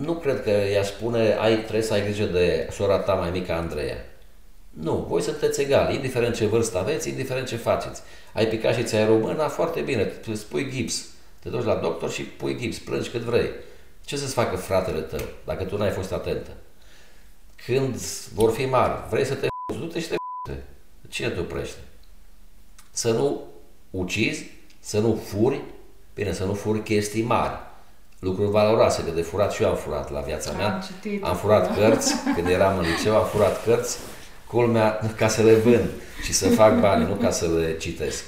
nu 0.00 0.14
cred 0.14 0.42
că 0.42 0.50
i-aș 0.50 0.86
spune, 0.86 1.36
ai, 1.40 1.58
trebuie 1.58 1.82
să 1.82 1.92
ai 1.92 2.02
grijă 2.02 2.24
de 2.24 2.68
sora 2.70 2.98
ta 2.98 3.14
mai 3.14 3.30
mică, 3.30 3.52
Andreea. 3.52 3.96
Nu, 4.70 5.06
voi 5.08 5.22
sunteți 5.22 5.60
egali, 5.60 5.94
indiferent 5.94 6.34
ce 6.34 6.46
vârstă 6.46 6.78
aveți, 6.78 7.08
indiferent 7.08 7.46
ce 7.46 7.56
faceți. 7.56 8.02
Ai 8.32 8.46
picat 8.46 8.74
și 8.74 8.82
ți-ai 8.82 9.06
româna, 9.06 9.48
foarte 9.48 9.80
bine, 9.80 10.12
îți 10.26 10.46
pui 10.46 10.70
gips. 10.70 11.06
Te 11.38 11.48
duci 11.48 11.64
la 11.64 11.74
doctor 11.74 12.10
și 12.10 12.22
pui 12.22 12.56
gips, 12.58 12.78
plângi 12.78 13.08
cât 13.08 13.20
vrei. 13.20 13.50
Ce 14.04 14.16
să-ți 14.16 14.32
facă 14.32 14.56
fratele 14.56 15.00
tău, 15.00 15.26
dacă 15.44 15.64
tu 15.64 15.76
n-ai 15.76 15.90
fost 15.90 16.12
atentă? 16.12 16.50
Când 17.64 17.96
vor 18.34 18.52
fi 18.52 18.64
mari, 18.64 18.92
vrei 19.10 19.24
să 19.24 19.34
te 19.34 19.46
du-te 19.78 20.00
și 20.00 20.08
te 20.08 20.14
Cine 21.08 21.28
te 21.28 21.40
oprește? 21.40 21.78
Să 22.90 23.10
nu 23.10 23.42
ucizi, 23.90 24.50
să 24.80 24.98
nu 24.98 25.14
furi, 25.14 25.60
bine, 26.14 26.32
să 26.32 26.44
nu 26.44 26.54
furi 26.54 26.82
chestii 26.82 27.22
mari 27.22 27.70
lucruri 28.22 28.50
valoroase, 28.50 29.04
că 29.04 29.10
de 29.10 29.22
furat 29.22 29.52
și 29.52 29.62
eu 29.62 29.68
am 29.68 29.76
furat 29.76 30.10
la 30.12 30.20
viața 30.20 30.50
am 30.50 30.56
mea. 30.56 30.82
Citit, 30.86 31.24
am 31.24 31.36
furat 31.36 31.68
da. 31.68 31.74
cărți, 31.74 32.14
când 32.34 32.46
eram 32.46 32.78
în 32.78 32.84
liceu, 32.84 33.16
am 33.16 33.26
furat 33.26 33.64
cărți, 33.64 33.98
culmea, 34.46 35.00
ca 35.16 35.28
să 35.28 35.42
le 35.42 35.54
vând 35.54 35.88
și 36.22 36.32
să 36.32 36.48
fac 36.48 36.80
bani, 36.80 37.04
nu 37.04 37.14
ca 37.14 37.30
să 37.30 37.46
le 37.46 37.76
citesc. 37.76 38.24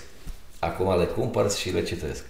Acum 0.59 0.99
le 0.99 1.05
cumpăr 1.05 1.51
și 1.51 1.71
le 1.71 1.83
citesc. 1.83 2.25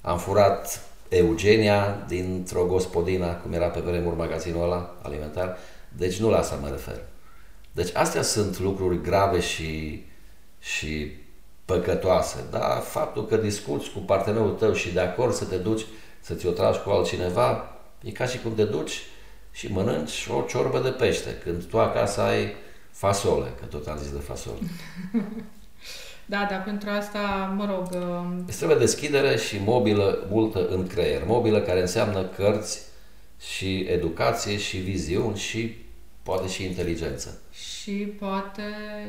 Am 0.00 0.18
furat 0.18 0.82
Eugenia 1.08 2.04
dintr-o 2.08 2.64
gospodină, 2.64 3.40
cum 3.42 3.52
era 3.52 3.66
pe 3.66 3.80
vremuri 3.80 4.16
magazinul 4.16 4.62
ăla 4.62 4.94
alimentar, 5.02 5.56
deci 5.88 6.20
nu 6.20 6.30
la 6.30 6.38
asta 6.38 6.58
mă 6.62 6.68
refer. 6.68 7.00
Deci 7.72 7.94
astea 7.94 8.22
sunt 8.22 8.58
lucruri 8.58 9.02
grave 9.02 9.40
și, 9.40 10.04
și 10.58 11.12
păcătoase, 11.64 12.44
dar 12.50 12.80
faptul 12.80 13.26
că 13.26 13.36
discuți 13.36 13.90
cu 13.90 13.98
partenerul 13.98 14.50
tău 14.50 14.72
și 14.72 14.92
de 14.92 15.00
acord 15.00 15.34
să 15.34 15.44
te 15.44 15.56
duci 15.56 15.84
să 16.20 16.34
ți-o 16.34 16.50
tragi 16.50 16.78
cu 16.78 16.90
altcineva, 16.90 17.76
e 18.02 18.10
ca 18.10 18.26
și 18.26 18.38
cum 18.38 18.54
te 18.54 18.64
duci 18.64 19.02
și 19.50 19.72
mănânci 19.72 20.28
o 20.30 20.44
ciorbă 20.48 20.78
de 20.78 20.88
pește, 20.88 21.34
când 21.34 21.64
tu 21.64 21.78
acasă 21.78 22.20
ai 22.20 22.54
fasole, 22.90 23.52
că 23.60 23.64
tot 23.64 23.86
am 23.86 23.98
zis 23.98 24.12
de 24.12 24.18
fasole. 24.18 24.58
Da, 26.30 26.46
dar 26.50 26.62
pentru 26.64 26.90
asta, 26.90 27.54
mă 27.56 27.66
rog... 27.66 28.02
Um, 28.02 28.44
Îți 28.46 28.56
trebuie 28.56 28.78
deschidere 28.78 29.36
și 29.36 29.58
mobilă 29.64 30.26
multă 30.30 30.66
în 30.66 30.86
creier. 30.86 31.22
Mobilă 31.26 31.60
care 31.60 31.80
înseamnă 31.80 32.24
cărți 32.24 32.80
și 33.40 33.86
educație 33.88 34.56
și 34.56 34.76
viziuni 34.76 35.36
și 35.36 35.76
poate 36.22 36.48
și 36.48 36.64
inteligență 36.64 37.40
și 37.58 37.92
poate, 37.92 38.62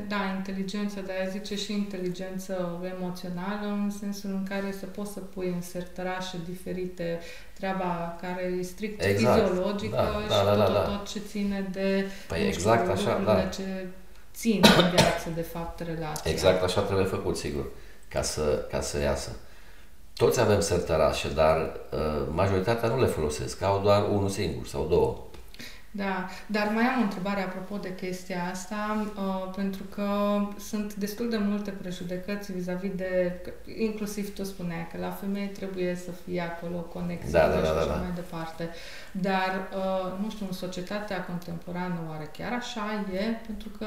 da, 0.07 0.33
inteligență, 0.37 0.99
dar 1.05 1.15
ea 1.15 1.27
zice 1.29 1.55
și 1.55 1.73
inteligență 1.73 2.79
emoțională, 2.97 3.67
în 3.67 3.89
sensul 3.99 4.29
în 4.29 4.43
care 4.49 4.75
să 4.79 4.85
poți 4.85 5.11
să 5.11 5.19
pui 5.19 5.47
în 5.47 5.61
sertărașe 5.61 6.37
diferite 6.49 7.19
treaba 7.53 8.17
care 8.21 8.53
e 8.59 8.61
strict 8.61 9.03
exact. 9.03 9.47
fiziologică 9.47 9.95
da, 9.95 10.03
da, 10.03 10.35
și 10.35 10.45
da, 10.45 10.55
da, 10.55 10.63
tot, 10.63 10.73
da. 10.73 10.81
tot 10.81 11.07
ce 11.07 11.19
ține 11.27 11.69
de 11.71 12.05
păi 12.27 12.47
exact 12.47 12.89
așa, 12.89 13.21
da. 13.25 13.43
ce 13.43 13.87
țin 14.33 14.61
în 14.77 14.89
viață, 14.89 15.29
de 15.35 15.41
fapt, 15.41 15.79
relația. 15.79 16.31
Exact 16.31 16.63
așa 16.63 16.81
trebuie 16.81 17.05
făcut, 17.05 17.37
sigur, 17.37 17.65
ca 18.07 18.21
să, 18.21 18.67
ca 18.71 18.81
să 18.81 18.99
iasă. 18.99 19.35
Toți 20.15 20.39
avem 20.39 20.59
sertărașe, 20.59 21.29
dar 21.33 21.57
uh, 21.91 22.27
majoritatea 22.31 22.89
nu 22.89 22.99
le 22.99 23.05
folosesc, 23.05 23.61
au 23.61 23.81
doar 23.83 24.03
unul 24.09 24.29
singur 24.29 24.67
sau 24.67 24.87
două. 24.89 25.17
Da, 25.91 26.29
dar 26.45 26.71
mai 26.73 26.83
am 26.83 26.99
o 26.99 27.03
întrebare 27.03 27.41
apropo 27.41 27.77
de 27.77 27.95
chestia 27.95 28.49
asta, 28.51 29.05
uh, 29.17 29.53
pentru 29.55 29.83
că 29.83 30.07
sunt 30.59 30.93
destul 30.93 31.29
de 31.29 31.37
multe 31.37 31.69
prejudecăți 31.71 32.51
vis-a-vis 32.51 32.91
de, 32.95 33.41
inclusiv 33.77 34.33
tu 34.33 34.43
spuneai 34.43 34.87
că 34.91 34.97
la 34.99 35.09
femei 35.09 35.47
trebuie 35.47 35.95
să 35.95 36.11
fie 36.25 36.41
acolo 36.41 36.77
conexiune 36.77 37.39
Da, 37.39 37.47
da, 37.47 37.59
da, 37.59 37.65
și 37.65 37.73
da, 37.73 37.79
așa 37.79 37.89
da. 37.89 37.95
mai 37.95 38.11
departe. 38.15 38.69
Dar, 39.11 39.69
uh, 39.75 40.23
nu 40.23 40.29
știu, 40.29 40.45
în 40.45 40.53
societatea 40.53 41.25
contemporană 41.25 41.99
oare 42.09 42.29
chiar 42.37 42.53
așa 42.53 43.05
e? 43.13 43.23
Pentru 43.45 43.69
că 43.77 43.85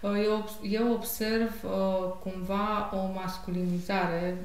uh, 0.00 0.24
eu, 0.24 0.34
obs- 0.36 0.60
eu 0.62 0.92
observ 0.92 1.52
uh, 1.64 2.12
cumva 2.22 2.90
o 2.94 3.12
masculinizare, 3.20 4.36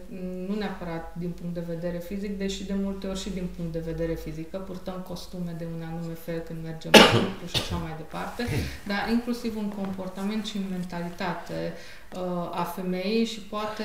nu 0.47 0.55
neapărat 0.55 1.13
din 1.17 1.29
punct 1.29 1.53
de 1.53 1.63
vedere 1.67 1.97
fizic, 1.97 2.37
deși 2.37 2.65
de 2.65 2.73
multe 2.73 3.07
ori 3.07 3.19
și 3.19 3.29
din 3.29 3.47
punct 3.55 3.71
de 3.71 3.79
vedere 3.79 4.13
fizic, 4.13 4.49
că 4.49 4.57
purtăm 4.57 5.05
costume 5.07 5.55
de 5.57 5.67
un 5.75 5.81
anume 5.87 6.13
fel 6.13 6.39
când 6.39 6.63
mergem 6.63 6.91
la 6.91 6.96
lucru 6.97 7.47
și 7.53 7.61
așa 7.61 7.75
mai 7.75 7.93
departe, 7.97 8.43
dar 8.87 9.09
inclusiv 9.11 9.57
un 9.57 9.69
comportament 9.69 10.45
și 10.45 10.57
în 10.57 10.63
mentalitate 10.69 11.73
uh, 12.13 12.59
a 12.61 12.63
femeii 12.63 13.25
și 13.25 13.39
poate 13.39 13.83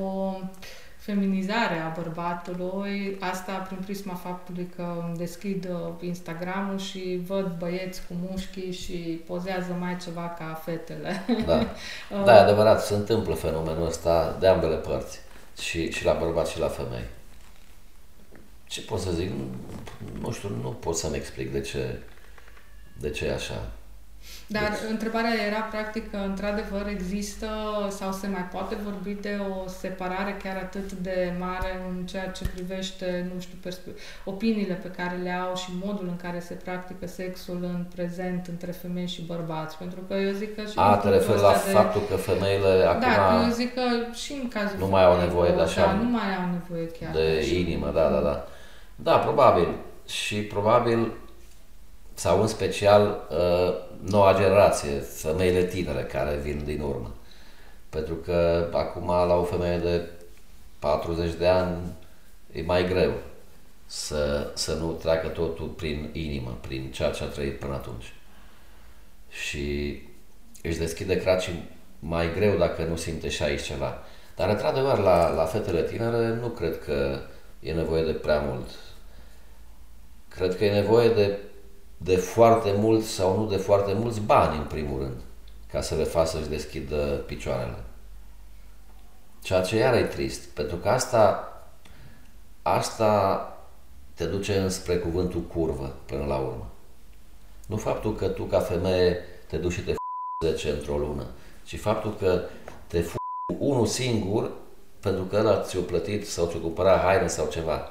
o 0.00 0.34
feminizare 1.04 1.78
a 1.78 1.92
bărbatului, 2.00 3.16
asta 3.20 3.52
prin 3.52 3.78
prisma 3.84 4.14
faptului 4.14 4.70
că 4.76 5.04
îmi 5.06 5.16
deschid 5.16 5.68
uh, 5.70 5.92
Instagramul 6.00 6.78
și 6.78 7.20
văd 7.26 7.56
băieți 7.58 8.00
cu 8.08 8.14
mușchi 8.28 8.70
și 8.70 9.20
pozează 9.26 9.76
mai 9.80 9.96
ceva 10.04 10.34
ca 10.38 10.60
fetele. 10.64 11.24
Da. 11.46 11.58
Uh, 12.18 12.24
Da, 12.24 12.36
e 12.36 12.40
adevărat, 12.40 12.84
se 12.84 12.94
întâmplă 12.94 13.34
fenomenul 13.34 13.86
ăsta 13.86 14.36
de 14.40 14.46
ambele 14.46 14.76
părți. 14.76 15.20
Și, 15.60 15.90
și 15.90 16.04
la 16.04 16.12
bărbați 16.12 16.52
și 16.52 16.58
la 16.58 16.68
femei. 16.68 17.04
Ce 18.64 18.80
pot 18.80 19.00
să 19.00 19.10
zic? 19.10 19.30
Nu, 19.30 19.44
nu 20.20 20.32
știu, 20.32 20.48
nu 20.62 20.68
pot 20.68 20.96
să-mi 20.96 21.16
explic 21.16 21.52
de 21.52 21.60
ce, 21.60 21.98
de 23.00 23.10
ce 23.10 23.26
e 23.26 23.32
așa. 23.34 23.62
Dar 24.46 24.70
întrebarea 24.90 25.30
era 25.46 25.60
practic 25.60 26.10
că 26.10 26.16
într-adevăr 26.16 26.86
există 26.88 27.46
sau 27.90 28.12
se 28.12 28.26
mai 28.26 28.48
poate 28.52 28.76
vorbi 28.84 29.10
de 29.20 29.38
o 29.50 29.68
separare 29.68 30.36
chiar 30.42 30.56
atât 30.56 30.92
de 30.92 31.32
mare 31.38 31.80
în 31.88 32.06
ceea 32.06 32.26
ce 32.28 32.44
privește, 32.54 33.30
nu 33.34 33.40
știu, 33.40 33.58
perspe- 33.62 33.90
opiniile 34.24 34.74
pe 34.74 34.88
care 34.88 35.16
le 35.22 35.30
au 35.30 35.56
și 35.56 35.68
modul 35.84 36.06
în 36.08 36.16
care 36.16 36.40
se 36.40 36.54
practică 36.54 37.06
sexul 37.06 37.58
în 37.62 37.84
prezent 37.94 38.46
între 38.46 38.70
femei 38.70 39.06
și 39.06 39.22
bărbați. 39.22 39.76
Pentru 39.78 40.00
că 40.08 40.14
eu 40.14 40.32
zic 40.32 40.54
că 40.54 40.60
și 40.62 40.72
A, 40.76 40.86
în 40.92 40.94
te 40.94 41.00
punctul 41.00 41.10
referi 41.20 41.40
la 41.40 41.48
ăsta 41.52 41.66
de- 41.66 41.72
faptul 41.72 42.02
că 42.08 42.16
femeile 42.16 42.84
acum 42.88 43.00
Da, 43.00 43.06
că 43.38 43.44
eu 43.44 43.50
zic 43.52 43.74
că 43.74 43.82
și 44.14 44.32
în 44.42 44.48
cazul 44.48 44.78
nu 44.78 44.86
mai 44.86 45.04
au 45.04 45.10
femeilor, 45.12 45.34
nevoie 45.34 45.52
de 45.54 45.60
așa- 45.62 45.84
Da, 45.84 45.92
nu 45.92 46.08
mai 46.10 46.34
au 46.42 46.50
nevoie 46.52 46.86
chiar 46.88 47.12
de 47.12 47.36
așa. 47.40 47.54
inimă, 47.54 47.90
da, 47.94 48.08
da, 48.08 48.20
da. 48.20 48.46
Da, 48.96 49.16
probabil. 49.18 49.68
Și 50.06 50.36
probabil, 50.42 51.12
sau 52.14 52.40
în 52.40 52.46
special, 52.46 53.28
uh, 53.30 53.74
noua 54.10 54.34
generație, 54.34 54.90
femeile 54.98 55.64
tinere 55.64 56.02
care 56.02 56.36
vin 56.36 56.62
din 56.64 56.80
urmă. 56.80 57.14
Pentru 57.88 58.14
că 58.14 58.68
acum 58.72 59.06
la 59.06 59.34
o 59.34 59.42
femeie 59.42 59.78
de 59.78 60.08
40 60.78 61.32
de 61.34 61.46
ani 61.46 61.78
e 62.52 62.62
mai 62.62 62.88
greu 62.88 63.12
să, 63.86 64.50
să 64.54 64.74
nu 64.74 64.92
treacă 64.92 65.28
totul 65.28 65.66
prin 65.66 66.10
inimă, 66.12 66.58
prin 66.60 66.90
ceea 66.90 67.10
ce 67.10 67.22
a 67.22 67.26
trăit 67.26 67.58
până 67.58 67.74
atunci. 67.74 68.14
Și 69.28 69.98
își 70.62 70.78
deschide 70.78 71.20
cracii 71.20 71.70
mai 71.98 72.32
greu 72.34 72.56
dacă 72.56 72.84
nu 72.84 72.96
simte 72.96 73.28
și 73.28 73.42
aici 73.42 73.62
ceva. 73.62 73.98
Dar, 74.36 74.48
într-adevăr, 74.48 74.98
la, 74.98 75.28
la 75.34 75.44
fetele 75.44 75.82
tinere 75.82 76.28
nu 76.28 76.48
cred 76.48 76.84
că 76.84 77.18
e 77.60 77.72
nevoie 77.72 78.04
de 78.04 78.12
prea 78.12 78.40
mult. 78.40 78.68
Cred 80.28 80.56
că 80.56 80.64
e 80.64 80.80
nevoie 80.80 81.08
de, 81.08 81.38
de 82.02 82.16
foarte 82.16 82.72
mult 82.76 83.04
sau 83.04 83.38
nu 83.38 83.46
de 83.48 83.56
foarte 83.56 83.92
mulți 83.92 84.20
bani, 84.20 84.56
în 84.58 84.64
primul 84.64 84.98
rând, 84.98 85.20
ca 85.70 85.80
să 85.80 85.94
le 85.94 86.04
facă 86.04 86.28
să-și 86.28 86.48
deschidă 86.48 86.96
picioarele. 87.26 87.84
Ceea 89.42 89.60
ce 89.62 89.76
iar 89.76 89.94
e 89.94 90.02
trist, 90.02 90.48
pentru 90.48 90.76
că 90.76 90.88
asta, 90.88 91.48
asta 92.62 93.46
te 94.14 94.24
duce 94.26 94.58
înspre 94.58 94.96
cuvântul 94.96 95.40
curvă 95.40 95.94
până 96.06 96.24
la 96.24 96.36
urmă. 96.36 96.66
Nu 97.66 97.76
faptul 97.76 98.14
că 98.16 98.28
tu 98.28 98.42
ca 98.42 98.60
femeie 98.60 99.16
te 99.46 99.56
duci 99.56 99.72
și 99.72 99.80
te 99.80 99.92
f- 99.92 100.46
10 100.46 100.70
într-o 100.70 100.98
lună, 100.98 101.26
ci 101.64 101.80
faptul 101.80 102.16
că 102.16 102.42
te 102.86 103.02
f- 103.02 103.14
unul 103.58 103.86
singur 103.86 104.50
pentru 105.00 105.24
că 105.24 105.36
ăla 105.36 105.60
ți-o 105.62 105.80
plătit 105.80 106.28
sau 106.28 106.46
ți-o 106.50 106.58
cumpărat 106.58 107.00
haine 107.00 107.26
sau 107.26 107.48
ceva. 107.48 107.90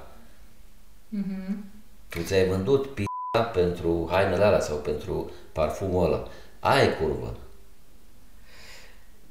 Mhm. 1.09 1.65
Tu 2.09 2.21
ți-ai 2.21 2.47
vândut 2.47 2.87
p***a 2.93 3.03
pentru 3.39 4.07
hainele 4.11 4.43
alea 4.43 4.59
sau 4.59 4.75
pentru 4.77 5.31
parfumul 5.51 6.05
ăla. 6.05 6.27
Aia 6.59 6.83
e 6.83 6.87
curvă. 6.87 7.35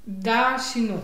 Da 0.02 0.56
și 0.70 0.78
nu. 0.88 1.02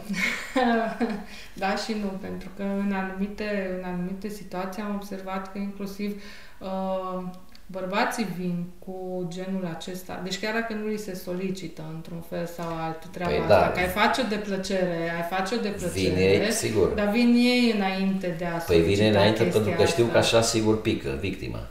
da 1.63 1.77
și 1.77 1.93
nu, 2.03 2.13
pentru 2.21 2.49
că 2.57 2.63
în 2.63 2.93
anumite, 2.93 3.77
în 3.79 3.85
anumite 3.85 4.29
situații 4.29 4.83
am 4.83 4.95
observat 4.95 5.53
că 5.53 5.59
inclusiv 5.59 6.23
uh, 6.59 7.23
bărbații 7.67 8.27
vin 8.39 8.65
cu 8.79 9.27
genul 9.29 9.71
acesta. 9.77 10.21
Deci 10.25 10.41
chiar 10.41 10.55
dacă 10.55 10.73
nu 10.75 10.87
li 10.87 10.97
se 10.99 11.15
solicită 11.15 11.83
într-un 11.95 12.21
fel 12.31 12.47
sau 12.47 12.67
altul 12.69 13.11
treaba 13.13 13.33
Păi 13.33 13.41
asta, 13.41 13.61
da. 13.61 13.71
că 13.71 13.79
ai 13.79 13.87
face 13.89 14.23
de 14.23 14.35
plăcere, 14.37 15.13
ai 15.17 15.37
face 15.37 15.61
de 15.61 15.69
plăcere, 15.69 16.15
Vin 16.15 16.17
ei, 16.17 16.53
sigur. 16.53 16.89
dar 16.89 17.09
vin 17.09 17.35
ei 17.35 17.73
înainte 17.77 18.35
de 18.39 18.45
a 18.45 18.49
Păi 18.51 18.61
solicita 18.67 18.89
vine 18.95 19.09
înainte 19.09 19.43
chestia 19.43 19.61
pentru 19.61 19.81
că 19.83 19.89
știu 19.89 20.05
asta. 20.05 20.13
că 20.15 20.25
așa 20.25 20.41
sigur 20.43 20.81
pică 20.81 21.17
victima. 21.21 21.67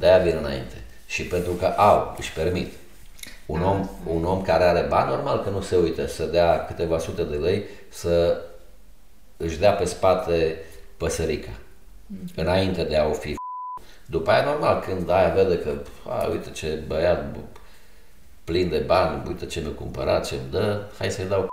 De-aia 0.00 0.22
vin 0.22 0.36
înainte. 0.36 0.84
Și 1.06 1.22
pentru 1.22 1.52
că 1.52 1.66
au, 1.66 2.14
își 2.18 2.32
permit. 2.32 2.72
Un, 3.46 3.60
Da. 3.60 3.66
om, 3.66 3.88
un 4.06 4.24
om 4.24 4.42
care 4.42 4.64
are 4.64 4.86
bani, 4.88 5.10
normal 5.10 5.42
că 5.42 5.50
nu 5.50 5.60
se 5.60 5.76
uită 5.76 6.06
să 6.06 6.24
dea 6.24 6.64
câteva 6.66 6.98
sute 6.98 7.22
de 7.22 7.36
lei 7.36 7.64
să 7.88 8.40
își 9.36 9.58
dea 9.58 9.72
pe 9.72 9.84
spate 9.84 10.56
păsărica. 10.96 11.50
Înainte 12.36 12.84
de 12.84 12.96
a 12.96 13.06
o 13.06 13.12
fi 13.12 13.34
După 14.06 14.30
aia, 14.30 14.44
normal, 14.44 14.80
când 14.80 15.10
aia 15.10 15.34
vede 15.34 15.58
că, 15.58 15.70
a, 16.08 16.26
uite 16.26 16.50
ce 16.50 16.82
băiat 16.86 17.32
bu- 17.32 17.48
plin 18.44 18.68
de 18.68 18.78
bani, 18.78 19.22
uite 19.28 19.46
ce 19.46 19.60
mi-a 19.60 19.70
cumpărat, 19.70 20.26
ce 20.26 20.34
îmi 20.34 20.50
dă, 20.50 20.84
hai 20.98 21.10
să-i 21.10 21.24
dau 21.28 21.48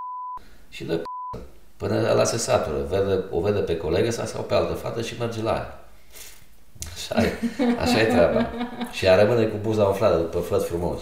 și 0.68 0.84
dă 0.84 1.02
până 1.76 2.12
la 2.12 2.24
se 2.24 2.36
satură, 2.36 2.82
vede, 2.84 3.24
o 3.30 3.40
vede 3.40 3.60
pe 3.60 3.76
colegă 3.76 4.10
sa 4.10 4.24
sau 4.24 4.42
pe 4.42 4.54
altă 4.54 4.72
fată 4.72 5.02
și 5.02 5.18
merge 5.18 5.42
la 5.42 5.50
ea. 5.50 5.87
Așa 6.98 7.22
e, 7.22 7.32
așa 7.78 8.00
e 8.00 8.04
treaba. 8.04 8.50
Și 8.90 9.04
ea 9.04 9.22
rămâne 9.22 9.44
cu 9.44 9.56
buza 9.62 9.84
umflată 9.84 10.16
după 10.16 10.38
flăt 10.38 10.66
frumos. 10.66 11.00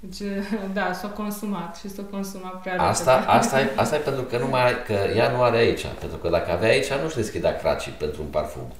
Deci, 0.00 0.28
da, 0.72 0.92
s-a 0.92 1.08
consumat 1.08 1.76
și 1.76 1.90
s-a 1.90 2.02
consumat 2.10 2.60
prea 2.60 2.82
Asta, 2.82 3.14
repede. 3.14 3.32
asta, 3.32 3.60
e, 3.60 3.70
asta 3.76 3.96
e 3.96 3.98
pentru 3.98 4.22
că, 4.22 4.38
nu 4.38 4.46
mai, 4.46 4.82
că 4.86 4.92
ea 4.92 5.30
nu 5.30 5.42
are 5.42 5.56
aici. 5.56 5.86
Pentru 5.98 6.18
că 6.18 6.28
dacă 6.28 6.50
avea 6.50 6.68
aici, 6.68 6.92
nu-și 7.02 7.16
deschidea 7.16 7.56
cracii 7.56 7.92
pentru 7.92 8.22
un 8.22 8.28
parfum. 8.28 8.72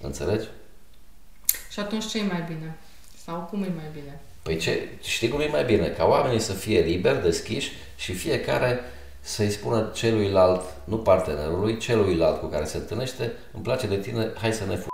Înțelegi? 0.00 0.46
Și 1.70 1.80
atunci 1.80 2.06
ce 2.06 2.18
e 2.18 2.22
mai 2.22 2.44
bine? 2.46 2.76
Sau 3.24 3.46
cum 3.50 3.62
e 3.62 3.72
mai 3.76 3.90
bine? 3.92 4.20
Păi 4.42 4.56
ce, 4.56 4.88
știi 5.02 5.28
cum 5.28 5.40
e 5.40 5.48
mai 5.50 5.64
bine? 5.64 5.86
Ca 5.86 6.04
oamenii 6.04 6.40
să 6.40 6.52
fie 6.52 6.80
liberi, 6.80 7.22
deschiși 7.22 7.72
și 7.96 8.12
fiecare 8.12 8.80
să-i 9.20 9.50
spună 9.50 9.90
celuilalt, 9.94 10.62
nu 10.84 10.96
partenerului, 10.98 11.76
celuilalt 11.76 12.40
cu 12.40 12.46
care 12.46 12.64
se 12.64 12.76
întâlnește, 12.76 13.32
îmi 13.52 13.62
place 13.62 13.86
de 13.86 13.96
tine, 13.96 14.30
hai 14.40 14.52
să 14.52 14.64
ne 14.68 14.74
f***. 14.76 14.86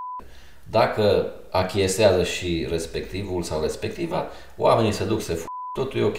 Dacă 0.70 1.32
achiesează 1.50 2.22
și 2.22 2.66
respectivul 2.70 3.42
sau 3.42 3.60
respectiva, 3.60 4.26
oamenii 4.56 4.92
se 4.92 5.04
duc 5.04 5.20
să 5.20 5.34
f***, 5.34 5.44
totul 5.78 6.00
e 6.00 6.04
ok. 6.04 6.18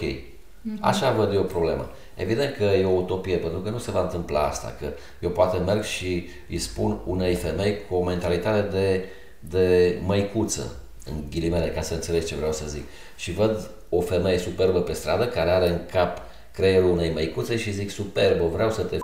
Așa 0.80 1.12
văd 1.12 1.32
eu 1.32 1.42
problema. 1.42 1.90
Evident 2.14 2.56
că 2.56 2.64
e 2.64 2.84
o 2.84 2.90
utopie, 2.90 3.36
pentru 3.36 3.58
că 3.60 3.70
nu 3.70 3.78
se 3.78 3.90
va 3.90 4.00
întâmpla 4.00 4.40
asta, 4.40 4.76
că 4.80 4.86
eu 5.20 5.30
poate 5.30 5.58
merg 5.58 5.82
și 5.82 6.28
îi 6.48 6.58
spun 6.58 7.00
unei 7.06 7.34
femei 7.34 7.78
cu 7.88 7.94
o 7.94 8.02
mentalitate 8.02 8.68
de, 8.68 9.04
de 9.40 9.98
măicuță, 10.04 10.76
în 11.04 11.24
ghilimele, 11.30 11.68
ca 11.68 11.80
să 11.80 11.94
înțelegi 11.94 12.26
ce 12.26 12.34
vreau 12.34 12.52
să 12.52 12.66
zic. 12.66 12.82
Și 13.16 13.32
văd 13.32 13.70
o 13.88 14.00
femeie 14.00 14.38
superbă 14.38 14.80
pe 14.80 14.92
stradă 14.92 15.26
care 15.26 15.50
are 15.50 15.68
în 15.68 15.80
cap 15.90 16.22
creierul 16.52 16.90
unei 16.90 17.12
măicuțe 17.12 17.56
și 17.56 17.72
zic 17.72 17.90
superbă, 17.90 18.46
vreau 18.46 18.70
să 18.70 18.82
te 18.82 18.96
f***. 18.96 19.00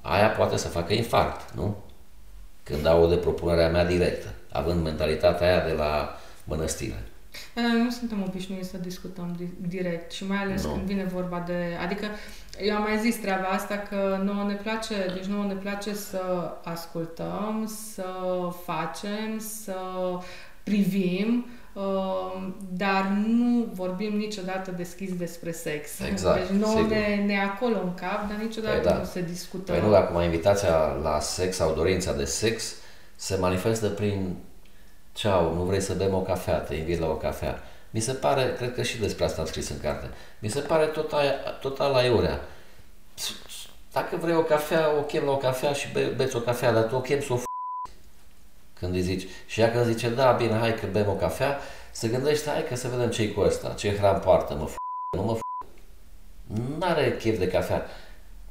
Aia 0.00 0.28
poate 0.28 0.56
să 0.56 0.68
facă 0.68 0.92
infarct, 0.92 1.50
nu? 1.54 1.76
Când 2.62 2.86
aude 2.86 3.16
propunerea 3.16 3.68
mea 3.68 3.84
directă, 3.84 4.26
având 4.52 4.82
mentalitatea 4.82 5.46
aia 5.46 5.66
de 5.66 5.72
la 5.72 6.16
mănăstire. 6.44 7.02
Dar 7.54 7.64
noi 7.64 7.82
nu 7.82 7.90
suntem 7.90 8.22
obișnuiți 8.28 8.68
să 8.68 8.76
discutăm 8.76 9.34
di- 9.38 9.68
direct 9.68 10.12
și 10.12 10.26
mai 10.26 10.36
ales 10.36 10.64
Nu. 10.64 10.70
când 10.72 10.82
vine 10.86 11.04
vorba 11.04 11.42
de... 11.46 11.76
Adică 11.82 12.06
eu 12.60 12.76
am 12.76 12.82
mai 12.82 12.98
zis 12.98 13.16
treaba 13.16 13.46
asta 13.46 13.76
că 13.88 14.20
nouă 14.24 14.44
ne 14.48 14.54
place, 14.54 14.94
deci 15.14 15.24
nouă 15.24 15.44
ne 15.44 15.54
place 15.54 15.94
să 15.94 16.20
ascultăm, 16.64 17.72
să 17.94 18.04
facem, 18.64 19.38
să 19.38 19.74
privim, 20.62 21.46
uh, 21.72 22.46
dar 22.72 23.12
nu 23.26 23.66
vorbim 23.74 24.16
niciodată 24.16 24.70
deschis 24.76 25.14
despre 25.16 25.52
sex. 25.52 26.00
Exact, 26.10 26.48
Deci 26.48 26.58
nouă 26.58 26.72
sigur. 26.76 26.90
ne, 26.90 27.22
ne 27.26 27.32
e 27.32 27.40
acolo 27.40 27.76
în 27.82 27.94
cap, 27.94 28.28
dar 28.28 28.36
niciodată 28.42 28.78
Păi 28.80 28.90
da. 28.90 28.96
nu 28.98 29.04
se 29.04 29.20
discută. 29.22 29.72
Păi 29.72 29.80
nu, 29.80 29.94
acum 29.94 30.22
invitația 30.22 30.76
la 31.02 31.20
sex 31.20 31.56
sau 31.56 31.74
dorința 31.74 32.12
de 32.12 32.24
sex 32.24 32.74
se 33.22 33.36
manifestă 33.36 33.88
prin 33.88 34.36
ceau, 35.12 35.54
nu 35.54 35.62
vrei 35.62 35.80
să 35.80 35.94
bem 35.94 36.14
o 36.14 36.20
cafea, 36.20 36.58
te 36.58 36.74
invit 36.74 36.98
la 36.98 37.06
o 37.06 37.14
cafea. 37.16 37.62
Mi 37.90 38.00
se 38.00 38.12
pare, 38.12 38.54
cred 38.56 38.74
că 38.74 38.82
și 38.82 38.98
despre 38.98 39.24
asta 39.24 39.40
am 39.40 39.46
scris 39.46 39.68
în 39.68 39.80
carte, 39.80 40.10
mi 40.38 40.48
se 40.48 40.60
pare 40.60 40.86
total, 40.86 41.58
total 41.60 41.94
aiurea. 41.94 42.40
Dacă 43.92 44.16
vrei 44.16 44.34
o 44.34 44.42
cafea, 44.42 44.96
o 44.98 45.02
chem 45.02 45.24
la 45.24 45.30
o 45.30 45.36
cafea 45.36 45.72
și 45.72 45.92
be, 45.92 46.04
beți 46.04 46.36
o 46.36 46.40
cafea, 46.40 46.72
dar 46.72 46.82
tu 46.82 46.94
o 46.94 47.00
chem 47.00 47.20
să 47.20 47.32
o 47.32 47.36
f- 47.36 47.42
când 48.78 48.94
îi 48.94 49.00
zici. 49.00 49.28
Și 49.46 49.60
ea 49.60 49.70
când 49.70 49.86
zice, 49.86 50.08
da, 50.08 50.32
bine, 50.32 50.58
hai 50.58 50.74
că 50.74 50.86
bem 50.86 51.08
o 51.08 51.14
cafea, 51.14 51.58
se 51.90 52.08
gândește, 52.08 52.50
hai 52.50 52.64
că 52.64 52.76
să 52.76 52.88
vedem 52.88 53.10
ce-i 53.10 53.32
cu 53.32 53.40
ăsta, 53.40 53.72
ce 53.72 53.96
hram 53.96 54.20
poartă, 54.20 54.54
mă 54.54 54.68
f- 54.68 54.74
nu 55.16 55.22
mă 55.22 55.36
f- 55.36 55.40
N-are 56.78 57.16
chef 57.16 57.38
de 57.38 57.48
cafea. 57.48 57.86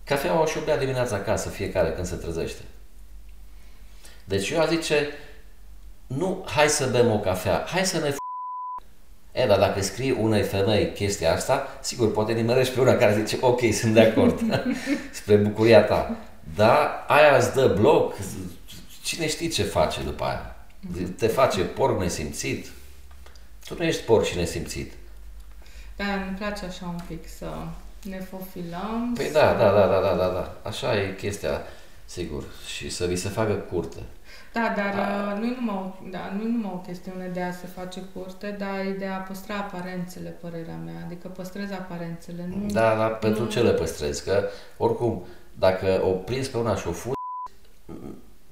Cafeaua 0.04 0.46
și-o 0.46 0.62
bea 0.62 0.78
dimineața 0.78 1.16
acasă, 1.16 1.50
fiecare 1.50 1.92
când 1.92 2.06
se 2.06 2.16
trezește. 2.16 2.62
Deci 4.32 4.50
eu 4.50 4.66
zice, 4.68 5.08
nu, 6.08 6.46
hai 6.56 6.68
să 6.70 6.88
bem 6.88 7.12
o 7.12 7.20
cafea, 7.20 7.64
hai 7.68 7.86
să 7.86 7.98
ne 8.00 8.10
f- 8.12 8.16
E, 9.32 9.46
dar 9.46 9.60
dacă 9.60 9.82
scrii 9.82 10.12
unei 10.12 10.44
femei 10.44 10.94
chestia 10.94 11.34
asta, 11.34 11.68
sigur, 11.82 12.12
poate 12.12 12.32
nimerești 12.34 12.74
pe 12.74 12.80
una 12.82 12.94
care 12.94 13.24
zice, 13.24 13.38
ok, 13.42 13.60
sunt 13.74 13.94
de 13.94 14.02
acord, 14.02 14.40
spre 15.20 15.36
bucuria 15.36 15.84
ta. 15.84 16.16
Dar 16.56 17.06
aia 17.08 17.38
îți 17.38 17.54
dă 17.54 17.68
bloc, 17.68 18.14
cine 19.04 19.28
știe 19.28 19.48
ce 19.48 19.64
face 19.64 20.02
după 20.04 20.24
aia. 20.24 20.56
Te 21.18 21.28
face 21.28 21.62
porc 21.62 22.00
nesimțit. 22.00 22.68
Tu 23.66 23.76
nu 23.78 23.84
ești 23.84 24.04
porc 24.04 24.26
și 24.26 24.36
nesimțit. 24.38 24.92
Da, 25.96 26.14
îmi 26.14 26.36
place 26.38 26.66
așa 26.66 26.86
un 26.86 27.00
pic 27.08 27.28
să 27.38 27.46
ne 28.04 28.20
fofilăm. 28.30 29.14
Păi 29.16 29.26
să... 29.26 29.32
da, 29.32 29.54
da, 29.54 29.72
da, 29.72 29.88
da, 29.88 30.00
da, 30.00 30.16
da, 30.16 30.28
da. 30.28 30.56
Așa 30.70 31.02
e 31.02 31.16
chestia, 31.16 31.62
sigur. 32.06 32.44
Și 32.76 32.90
să 32.90 33.06
vi 33.06 33.16
se 33.16 33.30
facă 33.30 33.54
curte. 33.54 34.00
Da, 34.54 34.74
dar 34.76 34.94
uh, 34.94 35.40
nu 35.40 35.46
e 35.46 35.56
numai, 35.60 35.76
o- 35.76 36.10
da, 36.10 36.32
nu 36.36 36.42
e 36.44 36.46
numai 36.52 36.72
o 36.74 36.78
chestiune 36.78 37.28
de 37.28 37.42
a 37.42 37.52
se 37.52 37.66
face 37.68 38.02
curte, 38.14 38.56
dar 38.60 38.80
e 38.80 38.96
de 39.00 39.06
a 39.06 39.18
păstra 39.18 39.56
aparențele, 39.56 40.30
părerea 40.30 40.76
mea. 40.86 40.94
Adică 41.06 41.28
păstrezi 41.28 41.74
aparențele. 41.74 42.50
Nu... 42.56 42.72
Da, 42.72 42.96
dar 42.96 43.18
pentru 43.18 43.44
nu- 43.44 43.50
ce 43.50 43.62
le 43.62 43.72
păstrezi? 43.72 44.24
Că, 44.24 44.44
oricum, 44.78 45.24
dacă 45.54 46.02
o 46.04 46.10
prinzi 46.12 46.50
pe 46.52 46.58
una 46.58 46.76
și 46.76 46.88
o 46.88 46.92
fugi, 46.92 47.16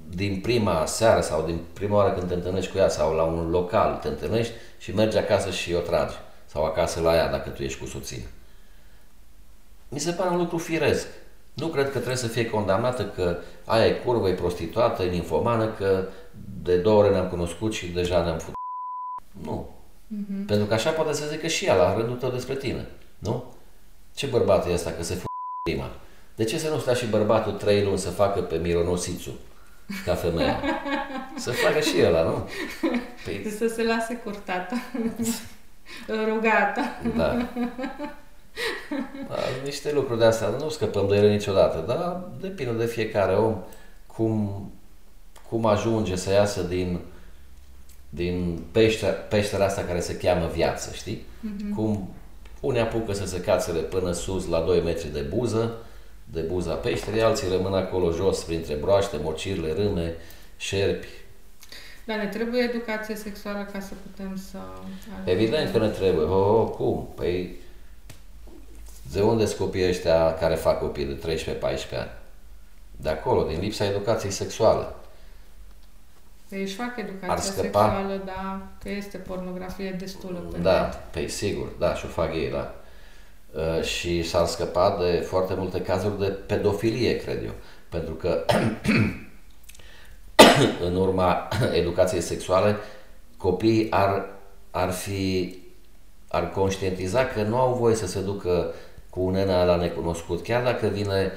din 0.09 0.39
prima 0.41 0.85
seară 0.85 1.21
sau 1.21 1.45
din 1.45 1.59
prima 1.73 1.95
oară 1.95 2.13
când 2.13 2.27
te 2.27 2.33
întâlnești 2.33 2.71
cu 2.71 2.77
ea 2.77 2.89
sau 2.89 3.13
la 3.13 3.23
un 3.23 3.49
local 3.49 3.95
te 4.01 4.07
întâlnești 4.07 4.53
și 4.77 4.93
mergi 4.95 5.17
acasă 5.17 5.49
și 5.51 5.73
o 5.73 5.79
tragi. 5.79 6.15
Sau 6.45 6.63
acasă 6.65 6.99
la 7.01 7.15
ea 7.15 7.31
dacă 7.31 7.49
tu 7.49 7.63
ești 7.63 7.79
cu 7.79 7.85
soția. 7.85 8.23
Mi 9.89 9.99
se 9.99 10.11
pare 10.11 10.29
un 10.29 10.37
lucru 10.37 10.57
firesc. 10.57 11.07
Nu 11.59 11.67
cred 11.67 11.85
că 11.85 11.97
trebuie 11.97 12.15
să 12.15 12.27
fie 12.27 12.49
condamnată 12.49 13.05
că 13.05 13.37
aia 13.65 13.85
e 13.85 13.91
curvă, 13.91 14.29
e 14.29 14.33
prostituată, 14.33 15.03
e 15.03 15.09
ninfomană, 15.09 15.67
că 15.67 16.07
de 16.63 16.77
două 16.77 16.99
ore 17.01 17.09
ne-am 17.09 17.27
cunoscut 17.27 17.73
și 17.73 17.87
deja 17.87 18.23
ne-am 18.23 18.37
făcut. 18.37 18.53
Nu. 19.43 19.69
Mhm. 20.07 20.45
Pentru 20.45 20.65
că 20.65 20.73
așa 20.73 20.89
poate 20.91 21.13
să 21.13 21.27
zică 21.27 21.47
și 21.47 21.65
ea 21.65 21.75
la 21.75 21.95
rândul 21.95 22.15
tău 22.15 22.29
despre 22.29 22.55
tine. 22.55 22.87
Nu? 23.19 23.53
Ce 24.15 24.27
bărbat 24.27 24.67
e 24.67 24.73
ăsta 24.73 24.91
că 24.91 25.03
se 25.03 25.13
f*** 25.13 25.23
prima? 25.69 25.89
De 26.35 26.43
ce 26.43 26.57
să 26.57 26.69
nu 26.69 26.79
stea 26.79 26.93
și 26.93 27.05
bărbatul 27.05 27.51
trei 27.51 27.83
luni 27.83 27.97
să 27.97 28.09
facă 28.09 28.41
pe 28.41 28.57
mironosițul 28.57 29.33
ca 30.05 30.15
femeia? 30.15 30.59
Să 31.35 31.51
facă 31.51 31.79
și 31.79 31.95
ăla, 32.05 32.23
nu? 32.23 32.49
Păi, 33.23 33.51
Să 33.57 33.67
se 33.67 33.83
lase 33.83 34.15
curtată. 34.15 34.75
Rugată. 36.29 36.81
da. 37.15 37.49
Da. 39.27 39.35
Niște 39.63 39.93
lucruri 39.93 40.19
de 40.19 40.25
astea 40.25 40.47
nu 40.47 40.69
scăpăm 40.69 41.07
de 41.07 41.15
ele 41.15 41.31
niciodată, 41.31 41.83
dar 41.87 42.23
depinde 42.41 42.71
de 42.71 42.85
fiecare 42.85 43.33
om 43.35 43.57
cum, 44.07 44.71
cum 45.49 45.65
ajunge 45.65 46.15
să 46.15 46.31
iasă 46.31 46.61
din, 46.61 46.99
din 48.09 48.63
peștera, 48.71 49.11
peștera 49.11 49.65
asta 49.65 49.81
care 49.81 49.99
se 49.99 50.17
cheamă 50.17 50.47
viață, 50.53 50.93
știi? 50.93 51.25
Mhm. 51.39 51.75
Cum 51.75 52.13
unii 52.59 52.81
apucă 52.81 53.13
să 53.13 53.25
se 53.25 53.41
cațele 53.41 53.79
până 53.79 54.11
sus 54.11 54.47
la 54.47 54.59
2 54.59 54.81
metri 54.81 55.13
de 55.13 55.21
buză, 55.21 55.77
de 56.23 56.41
buza 56.41 56.73
peșterii, 56.73 57.21
alții 57.21 57.49
rămân 57.49 57.73
acolo 57.73 58.11
jos 58.11 58.43
printre 58.43 58.73
broaște, 58.73 59.17
mocirle, 59.21 59.73
râme, 59.73 60.15
șerpi. 60.57 61.07
Da, 62.05 62.15
ne 62.15 62.27
trebuie 62.27 62.61
educație 62.61 63.15
sexuală 63.15 63.69
ca 63.71 63.79
să 63.79 63.93
putem 64.11 64.35
să... 64.35 64.57
Evident 65.23 65.71
că 65.71 65.77
ne 65.77 65.87
trebuie. 65.87 66.25
Oh, 66.25 66.59
oh, 66.59 66.69
cum? 66.69 67.07
Păi 67.15 67.55
de 69.13 69.21
unde 69.21 69.45
sunt 69.45 69.59
copiii 69.59 69.87
ăștia 69.87 70.33
care 70.33 70.55
fac 70.55 70.79
copii 70.79 71.05
de 71.05 71.37
13-14 71.95 71.97
ani? 71.99 72.11
De 72.91 73.09
acolo, 73.09 73.43
din 73.43 73.59
lipsa 73.59 73.85
educației 73.85 74.31
sexuale. 74.31 74.85
Ei 76.49 76.61
își 76.61 76.75
fac 76.75 76.87
Ar 76.97 77.03
educația 77.03 77.51
scăpa. 77.51 77.83
sexuală, 77.83 78.21
da, 78.25 78.61
că 78.83 78.89
este 78.89 79.17
pornografie 79.17 79.95
destulă 79.99 80.39
pe 80.39 80.55
net. 80.55 80.63
Da, 80.63 80.81
păi 81.11 81.29
sigur, 81.29 81.67
da, 81.79 81.93
și 81.93 82.05
o 82.05 82.07
fac 82.07 82.33
ei, 82.33 82.49
da. 82.49 82.73
Uh, 83.51 83.83
și 83.83 84.23
s-ar 84.23 84.45
scăpa 84.45 84.97
de 84.99 85.17
foarte 85.17 85.53
multe 85.53 85.81
cazuri 85.81 86.19
de 86.19 86.25
pedofilie, 86.25 87.17
cred 87.17 87.43
eu. 87.43 87.53
Pentru 87.89 88.13
că 88.13 88.45
în 90.87 90.95
urma 90.95 91.47
educației 91.81 92.21
sexuale, 92.21 92.75
copiii 93.37 93.91
ar, 93.91 94.29
ar 94.71 94.91
fi 94.91 95.57
ar 96.27 96.49
conștientiza 96.49 97.25
că 97.25 97.41
nu 97.41 97.57
au 97.57 97.73
voie 97.73 97.95
să 97.95 98.07
se 98.07 98.19
ducă 98.19 98.73
cu 99.09 99.29
nena 99.29 99.63
la 99.63 99.75
necunoscut, 99.75 100.43
chiar 100.43 100.63
dacă 100.63 100.87
vine 100.87 101.31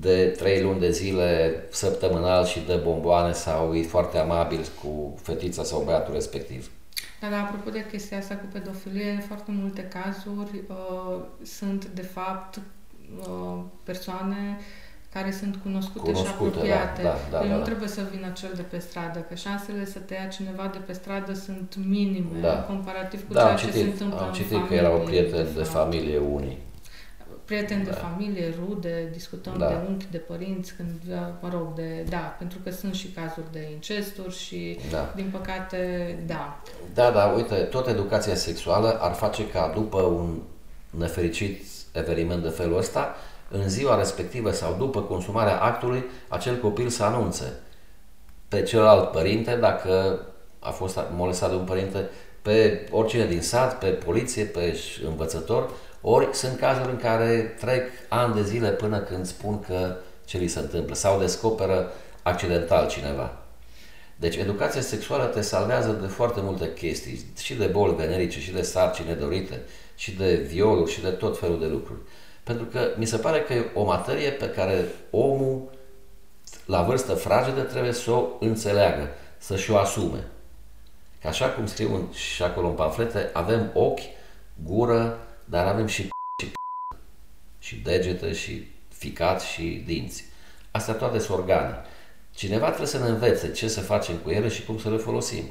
de 0.00 0.34
trei 0.38 0.62
luni 0.62 0.80
de 0.80 0.90
zile 0.90 1.54
săptămânal 1.70 2.44
și 2.44 2.60
dă 2.66 2.80
bomboane 2.84 3.32
sau 3.32 3.74
e 3.74 3.82
foarte 3.82 4.18
amabil 4.18 4.60
cu 4.82 5.14
fetița 5.22 5.62
sau 5.62 5.82
băiatul 5.84 6.14
respectiv. 6.14 6.70
Da, 7.20 7.28
dar 7.28 7.40
apropo 7.40 7.70
de 7.70 7.86
chestia 7.90 8.18
asta 8.18 8.34
cu 8.34 8.44
pedofilie, 8.52 9.10
în 9.10 9.20
foarte 9.20 9.50
multe 9.60 9.82
cazuri 9.82 10.62
uh, 10.68 11.16
sunt, 11.42 11.86
de 11.86 12.02
fapt, 12.02 12.60
uh, 13.20 13.58
persoane 13.82 14.58
care 15.12 15.30
sunt 15.30 15.56
cunoscute, 15.62 15.98
Cunoscute, 16.12 16.50
și 16.50 16.50
apropiate. 16.50 17.02
da, 17.02 17.08
da, 17.08 17.16
da, 17.30 17.38
deci 17.38 17.48
da, 17.48 17.54
nu 17.54 17.58
da. 17.60 17.64
trebuie 17.64 17.88
să 17.88 18.00
vină 18.14 18.28
cel 18.34 18.52
de 18.56 18.62
pe 18.62 18.78
stradă, 18.78 19.18
că 19.28 19.34
șansele 19.34 19.84
să 19.84 19.98
te 19.98 20.14
ia 20.14 20.26
cineva 20.26 20.70
de 20.72 20.78
pe 20.86 20.92
stradă 20.92 21.32
sunt 21.34 21.74
minime, 21.86 22.40
Da. 22.40 22.54
comparativ 22.62 23.26
cu 23.26 23.32
Da, 23.32 23.40
ceea 23.40 23.50
am 23.52 23.56
ce 23.58 23.64
se 23.64 23.70
citit, 23.78 23.92
întâmplă 23.92 24.20
am 24.20 24.26
în 24.26 24.32
citit 24.32 24.50
familie. 24.50 24.68
că 24.78 24.84
erau 24.84 24.98
prieteni 24.98 25.48
de 25.54 25.62
fapt. 25.62 25.68
familie 25.68 26.18
unii. 26.18 26.58
Prieteni 27.46 27.84
de 27.84 27.90
Da. 27.90 27.96
familie, 27.96 28.54
rude, 28.66 29.08
discutăm 29.12 29.54
Da. 29.58 29.68
de 29.68 29.74
unchi, 29.88 30.06
de 30.10 30.18
părinți, 30.18 30.74
când, 30.74 30.90
mă 31.40 31.48
rog, 31.52 31.74
de, 31.74 32.04
da, 32.08 32.34
pentru 32.38 32.58
că 32.64 32.70
sunt 32.70 32.94
și 32.94 33.08
cazuri 33.08 33.46
de 33.52 33.68
incesturi 33.72 34.36
și, 34.36 34.78
Da. 34.90 35.12
din 35.14 35.28
păcate, 35.32 35.78
da. 36.26 36.60
Da, 36.94 37.10
da, 37.10 37.24
uite, 37.26 37.54
tot 37.54 37.86
educația 37.86 38.34
sexuală 38.34 38.98
ar 39.00 39.12
face 39.12 39.48
ca 39.48 39.70
după 39.74 40.00
un 40.00 40.38
nefericit 40.90 41.64
eveniment 41.92 42.42
de 42.42 42.48
felul 42.48 42.76
ăsta, 42.78 43.14
în 43.50 43.68
ziua 43.68 43.96
respectivă 43.98 44.50
sau 44.50 44.74
după 44.78 45.00
consumarea 45.00 45.60
actului, 45.60 46.04
acel 46.28 46.56
copil 46.56 46.88
să 46.88 47.02
anunțe 47.02 47.52
pe 48.48 48.62
celălalt 48.62 49.10
părinte, 49.10 49.54
dacă 49.54 50.20
a 50.58 50.70
fost 50.70 50.98
molestat 51.16 51.50
de 51.50 51.56
un 51.56 51.64
părinte, 51.64 52.08
pe 52.42 52.88
oricine 52.90 53.26
din 53.26 53.40
sat, 53.40 53.78
pe 53.78 53.86
poliție, 53.86 54.44
pe 54.44 54.78
învățător, 55.06 55.70
ori 56.08 56.28
sunt 56.32 56.58
cazuri 56.58 56.90
în 56.90 56.96
care 56.96 57.54
trec 57.60 57.82
ani 58.08 58.34
de 58.34 58.42
zile 58.42 58.68
până 58.68 58.98
când 58.98 59.26
spun 59.26 59.60
că 59.60 59.96
ce 60.24 60.38
li 60.38 60.48
se 60.48 60.58
întâmplă 60.58 60.94
sau 60.94 61.18
descoperă 61.18 61.92
accidental 62.22 62.88
cineva. 62.88 63.36
Deci 64.16 64.36
educația 64.36 64.80
sexuală 64.80 65.24
te 65.24 65.40
salvează 65.40 65.98
de 66.00 66.06
foarte 66.06 66.40
multe 66.42 66.72
chestii, 66.72 67.24
și 67.38 67.54
de 67.54 67.66
boli 67.66 67.94
venerice, 67.94 68.40
și 68.40 68.52
de 68.52 68.62
sarcini 68.62 69.08
nedorite, 69.08 69.60
și 69.94 70.12
de 70.12 70.34
violuri, 70.34 70.92
și 70.92 71.02
de 71.02 71.10
tot 71.10 71.38
felul 71.38 71.60
de 71.60 71.66
lucruri. 71.66 71.98
Pentru 72.42 72.64
că 72.64 72.90
mi 72.96 73.06
se 73.06 73.16
pare 73.16 73.40
că 73.40 73.52
e 73.52 73.70
o 73.74 73.84
materie 73.84 74.30
pe 74.30 74.48
care 74.48 74.84
omul, 75.10 75.70
la 76.64 76.82
vârstă 76.82 77.14
fragedă, 77.14 77.60
trebuie 77.60 77.92
să 77.92 78.10
o 78.10 78.26
înțeleagă, 78.40 79.08
să-și 79.38 79.70
o 79.70 79.76
asume. 79.76 80.26
Că 81.20 81.28
așa 81.28 81.48
cum 81.48 81.66
scriu 81.66 81.94
în, 81.94 82.12
și 82.12 82.42
acolo 82.42 82.68
în 82.68 82.74
pamflete, 82.74 83.30
avem 83.32 83.70
ochi, 83.74 84.00
gură, 84.64 85.25
dar 85.48 85.66
avem 85.66 85.86
și 85.86 86.02
p- 86.02 86.08
și, 86.42 86.50
p- 86.50 86.96
și 87.66 87.76
degete, 87.76 88.32
și 88.32 88.66
ficat, 88.88 89.40
și 89.40 89.82
dinți. 89.86 90.24
Astea 90.70 90.94
toate 90.94 91.18
sunt 91.18 91.38
organe. 91.38 91.74
Cineva 92.34 92.66
trebuie 92.66 92.86
să 92.86 92.98
ne 92.98 93.08
învețe 93.08 93.52
ce 93.52 93.68
să 93.68 93.80
facem 93.80 94.16
cu 94.16 94.30
ele 94.30 94.48
și 94.48 94.64
cum 94.64 94.78
să 94.78 94.90
le 94.90 94.96
folosim. 94.96 95.44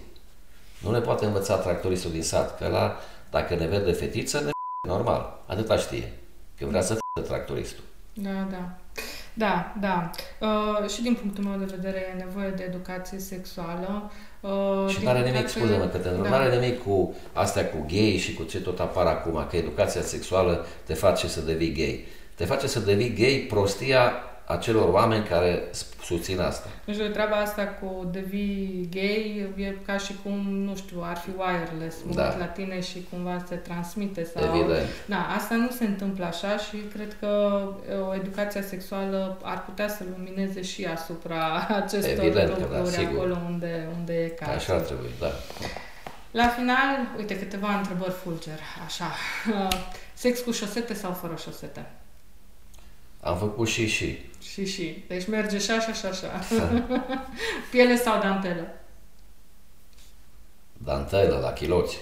Nu 0.82 0.92
ne 0.92 1.00
poate 1.00 1.26
învăța 1.26 1.56
tractoristul 1.58 2.12
din 2.12 2.24
sat, 2.24 2.58
că 2.58 2.68
la, 2.68 3.00
dacă 3.30 3.56
ne 3.56 3.68
vede 3.68 3.92
fetiță, 3.92 4.40
ne 4.40 4.50
normal. 4.94 5.44
Atâta 5.46 5.78
știe. 5.78 6.14
Că 6.58 6.66
vrea 6.66 6.82
să 6.82 6.94
f*** 6.94 7.26
tractoristul. 7.28 7.84
Da, 8.14 8.48
da. 8.52 8.78
Da, 9.38 9.74
da. 9.80 10.10
Uh, 10.40 10.90
și 10.90 11.02
din 11.02 11.14
punctul 11.14 11.44
meu 11.44 11.58
de 11.60 11.74
vedere 11.76 11.98
e 12.14 12.24
nevoie 12.24 12.50
de 12.50 12.64
educație 12.68 13.20
sexuală. 13.20 14.12
Uh, 14.40 14.86
Și 14.90 14.96
din 14.96 15.04
nu 15.04 15.10
are 15.10 15.20
nimic, 15.20 15.34
păcate- 15.36 15.60
scuze-mă 15.60 15.84
că 15.86 15.98
te 15.98 16.08
întreb, 16.08 16.24
da. 16.24 16.30
nu 16.30 16.36
are 16.36 16.56
nimic 16.60 16.84
cu 16.84 17.16
astea 17.34 17.66
cu 17.70 17.86
gay 17.92 18.18
și 18.18 18.34
cu 18.34 18.44
ce 18.44 18.60
tot 18.62 18.80
apar 18.80 19.06
acum, 19.06 19.46
că 19.50 19.56
educația 19.58 20.02
sexuală 20.02 20.66
te 20.84 20.94
face 20.94 21.28
să 21.28 21.40
devii 21.42 21.72
gay. 21.74 22.06
Te 22.36 22.46
face 22.46 22.68
să 22.68 22.80
devii 22.80 23.14
gay 23.14 23.46
prostia 23.50 24.12
acelor 24.48 24.94
oameni 24.94 25.24
care 25.26 25.64
susțin 26.04 26.40
asta. 26.40 26.68
Nu 26.86 26.94
știu, 26.94 27.08
treaba 27.08 27.36
asta 27.36 27.64
cu 27.64 28.10
devii 28.12 28.90
gay 28.92 29.50
e 29.56 29.76
ca 29.86 29.98
și 29.98 30.16
cum, 30.24 30.48
nu 30.50 30.76
știu, 30.76 31.02
ar 31.04 31.18
fi 31.18 31.30
wireless, 31.38 31.98
mă 32.06 32.14
Da. 32.14 32.36
la 32.40 32.46
tine 32.46 32.82
și 32.82 33.08
cumva 33.10 33.44
se 33.48 33.56
transmite 33.56 34.24
sau... 34.24 34.56
Evident. 34.58 34.88
Da, 35.06 35.28
asta 35.38 35.56
nu 35.56 35.70
se 35.70 35.86
întâmplă 35.86 36.26
așa 36.26 36.58
și 36.58 36.78
cred 36.94 37.16
că 37.20 37.62
e, 37.92 37.94
o 37.96 38.16
educația 38.16 38.62
sexuală 38.62 39.38
ar 39.42 39.64
putea 39.66 39.88
să 39.88 40.04
lumineze 40.16 40.62
și 40.62 40.86
asupra 40.86 41.68
acestor 41.84 42.24
Evident 42.26 42.54
că 42.54 42.60
da, 42.60 42.66
lucruri 42.66 42.90
sigur. 42.96 43.16
acolo 43.16 43.38
unde, 43.46 43.88
unde 43.98 44.14
e 44.14 44.28
cazul. 44.28 44.54
Așa 44.56 44.74
ar 44.74 44.80
trebui, 44.80 45.10
da. 45.20 45.32
La 46.32 46.48
final, 46.48 46.98
uite, 47.18 47.38
câteva 47.40 47.78
întrebări 47.78 48.12
fulger, 48.12 48.60
așa. 48.86 49.06
Sex 50.14 50.40
cu 50.40 50.52
șosete 50.52 50.94
sau 50.94 51.12
fără 51.12 51.36
șosete? 51.44 51.86
Am 53.26 53.38
făcut 53.38 53.68
și 53.68 53.88
și. 53.88 54.30
Și 54.42 54.66
și. 54.66 55.04
Deci 55.08 55.28
merge 55.28 55.58
și 55.58 55.72
așa 55.72 55.94
și 55.94 56.06
așa. 56.06 56.42
Piele 57.72 57.96
sau 57.96 58.20
dantelă? 58.20 58.68
Dantelă 60.74 61.40
la 61.40 61.54
chiloți. 61.54 61.98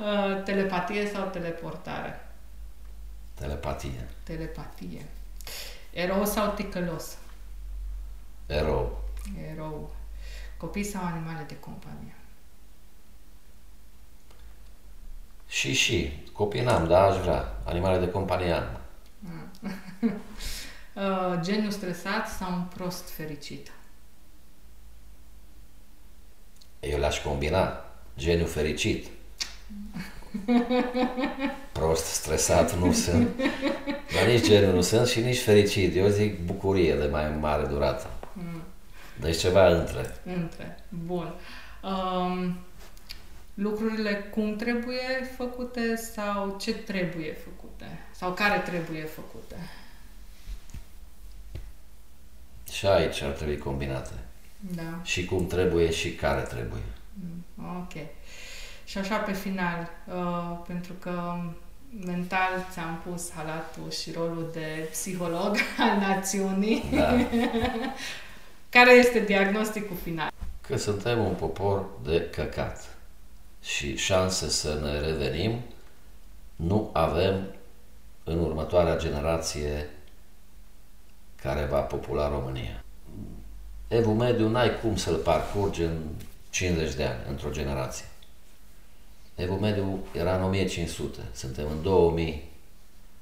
Uh, 0.00 0.42
telepatie 0.42 1.06
sau 1.06 1.26
teleportare? 1.26 2.28
Telepatie. 3.34 4.08
Telepatie. 4.22 5.04
Erou 5.90 6.24
sau 6.24 6.52
ticălos? 6.54 7.16
Erou. 8.46 9.04
Erou. 9.52 9.90
Copii 10.56 10.84
sau 10.84 11.04
animale 11.04 11.44
de 11.48 11.58
companie? 11.58 12.16
Și 15.48 15.72
și. 15.72 16.22
Copii 16.32 16.62
n-am, 16.62 16.86
dar 16.86 17.10
aș 17.10 17.16
vrea. 17.16 17.56
Animale 17.64 17.98
de 17.98 18.10
companie 18.10 18.52
am. 18.52 18.80
Uh, 20.98 21.40
geniu 21.42 21.70
stresat 21.70 22.28
sau 22.28 22.52
un 22.52 22.62
prost 22.74 23.08
fericit? 23.08 23.72
Eu 26.80 26.98
le-aș 26.98 27.22
combina. 27.22 27.84
Geniu 28.16 28.46
fericit. 28.46 29.06
Prost, 31.72 32.04
stresat 32.04 32.78
nu 32.78 32.92
sunt. 32.92 33.28
Dar 34.14 34.26
nici 34.26 34.46
geniu 34.46 34.72
nu 34.72 34.80
sunt 34.80 35.06
și 35.06 35.20
nici 35.20 35.42
fericit. 35.42 35.96
Eu 35.96 36.08
zic 36.08 36.44
bucurie 36.44 36.94
de 36.94 37.06
mai 37.06 37.36
mare 37.40 37.66
durată. 37.66 38.10
Deci 39.20 39.38
ceva 39.38 39.68
între. 39.68 40.16
Între. 40.24 40.78
Bun. 40.88 41.34
Um, 41.82 42.56
lucrurile 43.60 44.14
cum 44.14 44.56
trebuie 44.56 45.30
făcute 45.36 45.96
sau 45.96 46.56
ce 46.60 46.74
trebuie 46.74 47.32
făcute? 47.32 47.98
Sau 48.10 48.32
care 48.32 48.58
trebuie 48.58 49.02
făcute? 49.02 49.56
Și 52.72 52.86
aici 52.86 53.22
ar 53.22 53.30
trebui 53.30 53.58
combinate. 53.58 54.12
Da. 54.74 55.00
Și 55.02 55.24
cum 55.24 55.46
trebuie 55.46 55.90
și 55.90 56.12
care 56.12 56.40
trebuie. 56.40 56.80
Ok. 57.56 57.92
Și 58.84 58.98
așa 58.98 59.16
pe 59.16 59.32
final, 59.32 59.90
uh, 60.06 60.58
pentru 60.66 60.92
că 60.92 61.34
mental 62.04 62.66
ți-am 62.70 63.02
pus 63.06 63.32
halatul 63.32 63.90
și 63.90 64.12
rolul 64.12 64.50
de 64.52 64.88
psiholog 64.90 65.56
al 65.78 65.98
națiunii. 65.98 66.84
Da. 66.94 67.16
Care 68.78 68.92
este 68.92 69.20
diagnosticul 69.20 69.96
final? 70.02 70.30
Că 70.60 70.76
suntem 70.76 71.24
un 71.24 71.34
popor 71.34 71.86
de 72.02 72.28
căcat 72.30 72.97
și 73.62 73.96
șanse 73.96 74.48
să 74.48 74.78
ne 74.82 75.00
revenim 75.00 75.60
nu 76.56 76.90
avem 76.92 77.46
în 78.24 78.38
următoarea 78.38 78.96
generație 78.96 79.90
care 81.42 81.64
va 81.64 81.80
popula 81.80 82.28
România. 82.28 82.84
Evul 83.88 84.14
mediu 84.14 84.48
n-ai 84.48 84.80
cum 84.80 84.96
să-l 84.96 85.14
parcurgi 85.14 85.82
în 85.82 85.98
50 86.50 86.94
de 86.94 87.04
ani, 87.04 87.18
într-o 87.28 87.50
generație. 87.50 88.04
Evul 89.34 89.56
mediu 89.56 89.98
era 90.12 90.36
în 90.36 90.42
1500, 90.42 91.18
suntem 91.32 91.66
în 91.70 91.82
2000, 91.82 92.48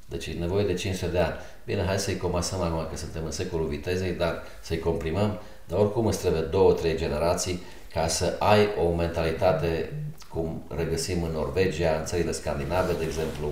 deci 0.06 0.26
e 0.26 0.32
nevoie 0.32 0.66
de 0.66 0.74
500 0.74 1.10
de 1.10 1.18
ani. 1.18 1.34
Bine, 1.64 1.84
hai 1.84 1.98
să-i 1.98 2.16
comasăm 2.16 2.60
acum 2.60 2.86
că 2.90 2.96
suntem 2.96 3.24
în 3.24 3.30
secolul 3.30 3.66
vitezei, 3.66 4.12
dar 4.12 4.42
să-i 4.62 4.78
comprimăm, 4.78 5.38
dar 5.66 5.78
oricum 5.78 6.06
îți 6.06 6.18
trebuie 6.18 6.40
două, 6.40 6.72
trei 6.72 6.96
generații 6.96 7.60
ca 7.96 8.08
să 8.08 8.36
ai 8.38 8.68
o 8.84 8.94
mentalitate 8.94 9.92
cum 10.28 10.62
regăsim 10.76 11.22
în 11.22 11.30
Norvegia, 11.30 11.96
în 11.98 12.04
țările 12.04 12.32
scandinave, 12.32 12.92
de 12.98 13.04
exemplu, 13.04 13.50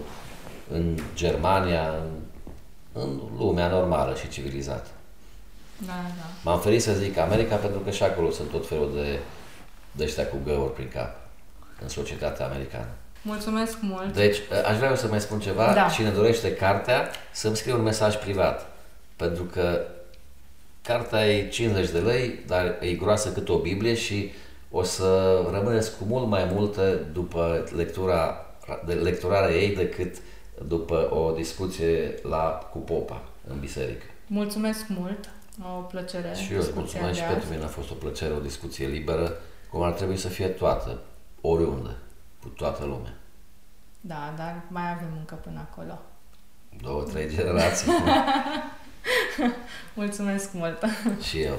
în 0.71 0.99
Germania, 1.15 1.89
în, 1.89 2.11
în 3.03 3.21
lumea 3.37 3.69
normală 3.69 4.15
și 4.15 4.29
civilizată. 4.29 4.89
Da, 5.79 5.93
da. 5.93 6.51
M-am 6.51 6.61
ferit 6.61 6.83
să 6.83 6.93
zic 6.93 7.19
America 7.19 7.57
pentru 7.57 7.81
că 7.81 7.91
și 7.91 8.03
acolo 8.03 8.31
sunt 8.31 8.51
tot 8.51 8.69
felul 8.69 8.93
de, 8.95 9.19
de 9.93 10.05
ăștia 10.05 10.27
cu 10.27 10.37
găuri 10.45 10.73
prin 10.73 10.89
cap 10.95 11.17
în 11.83 11.89
societatea 11.89 12.47
americană. 12.47 12.89
Mulțumesc 13.23 13.77
mult! 13.81 14.15
Deci, 14.15 14.37
aș 14.69 14.77
vrea 14.77 14.89
eu 14.89 14.97
să 14.97 15.07
mai 15.07 15.21
spun 15.21 15.41
ceva. 15.41 15.73
Da. 15.75 15.89
Cine 15.89 16.11
dorește 16.11 16.55
cartea, 16.55 17.11
să-mi 17.33 17.57
scrie 17.57 17.75
un 17.75 17.83
mesaj 17.83 18.17
privat. 18.17 18.71
Pentru 19.17 19.43
că 19.43 19.81
cartea 20.85 21.27
e 21.27 21.49
50 21.49 21.91
de 21.91 21.99
lei, 21.99 22.39
dar 22.47 22.77
e 22.81 22.93
groasă 22.93 23.33
cât 23.33 23.49
o 23.49 23.59
Biblie 23.59 23.95
și 23.95 24.33
o 24.71 24.83
să 24.83 25.41
rămâneți 25.53 25.99
cu 25.99 26.05
mult 26.05 26.29
mai 26.29 26.49
multe 26.53 26.95
după 27.13 27.65
lectura, 27.77 28.47
de 28.87 28.93
lecturarea 28.93 29.57
ei 29.57 29.75
decât 29.75 30.17
după 30.67 31.15
o 31.15 31.31
discuție 31.33 32.15
la 32.23 32.69
cu 32.73 32.79
popa 32.79 33.23
în 33.49 33.61
biserică. 33.61 34.05
Mulțumesc 34.27 34.87
mult! 34.89 35.29
O 35.77 35.81
plăcere 35.81 36.33
Și 36.35 36.53
eu 36.53 36.59
îți 36.59 36.67
discuția 36.67 37.01
mulțumesc 37.01 37.09
de 37.09 37.15
și 37.15 37.23
azi. 37.23 37.33
pentru 37.33 37.51
mine 37.51 37.65
a 37.65 37.67
fost 37.69 37.91
o 37.91 37.95
plăcere, 37.95 38.33
o 38.35 38.39
discuție 38.39 38.87
liberă, 38.87 39.33
cum 39.71 39.83
ar 39.83 39.93
trebui 39.93 40.17
să 40.17 40.29
fie 40.29 40.47
toată, 40.47 40.99
oriunde, 41.41 41.97
cu 42.43 42.49
toată 42.49 42.85
lumea. 42.85 43.15
Da, 44.01 44.35
dar 44.37 44.63
mai 44.69 44.91
avem 44.95 45.09
încă 45.19 45.35
până 45.35 45.69
acolo. 45.71 46.01
Două, 46.83 47.03
trei 47.03 47.29
generații 47.29 47.93
Mulțumesc 49.95 50.53
mult! 50.53 50.85
și 51.29 51.41
eu. 51.41 51.59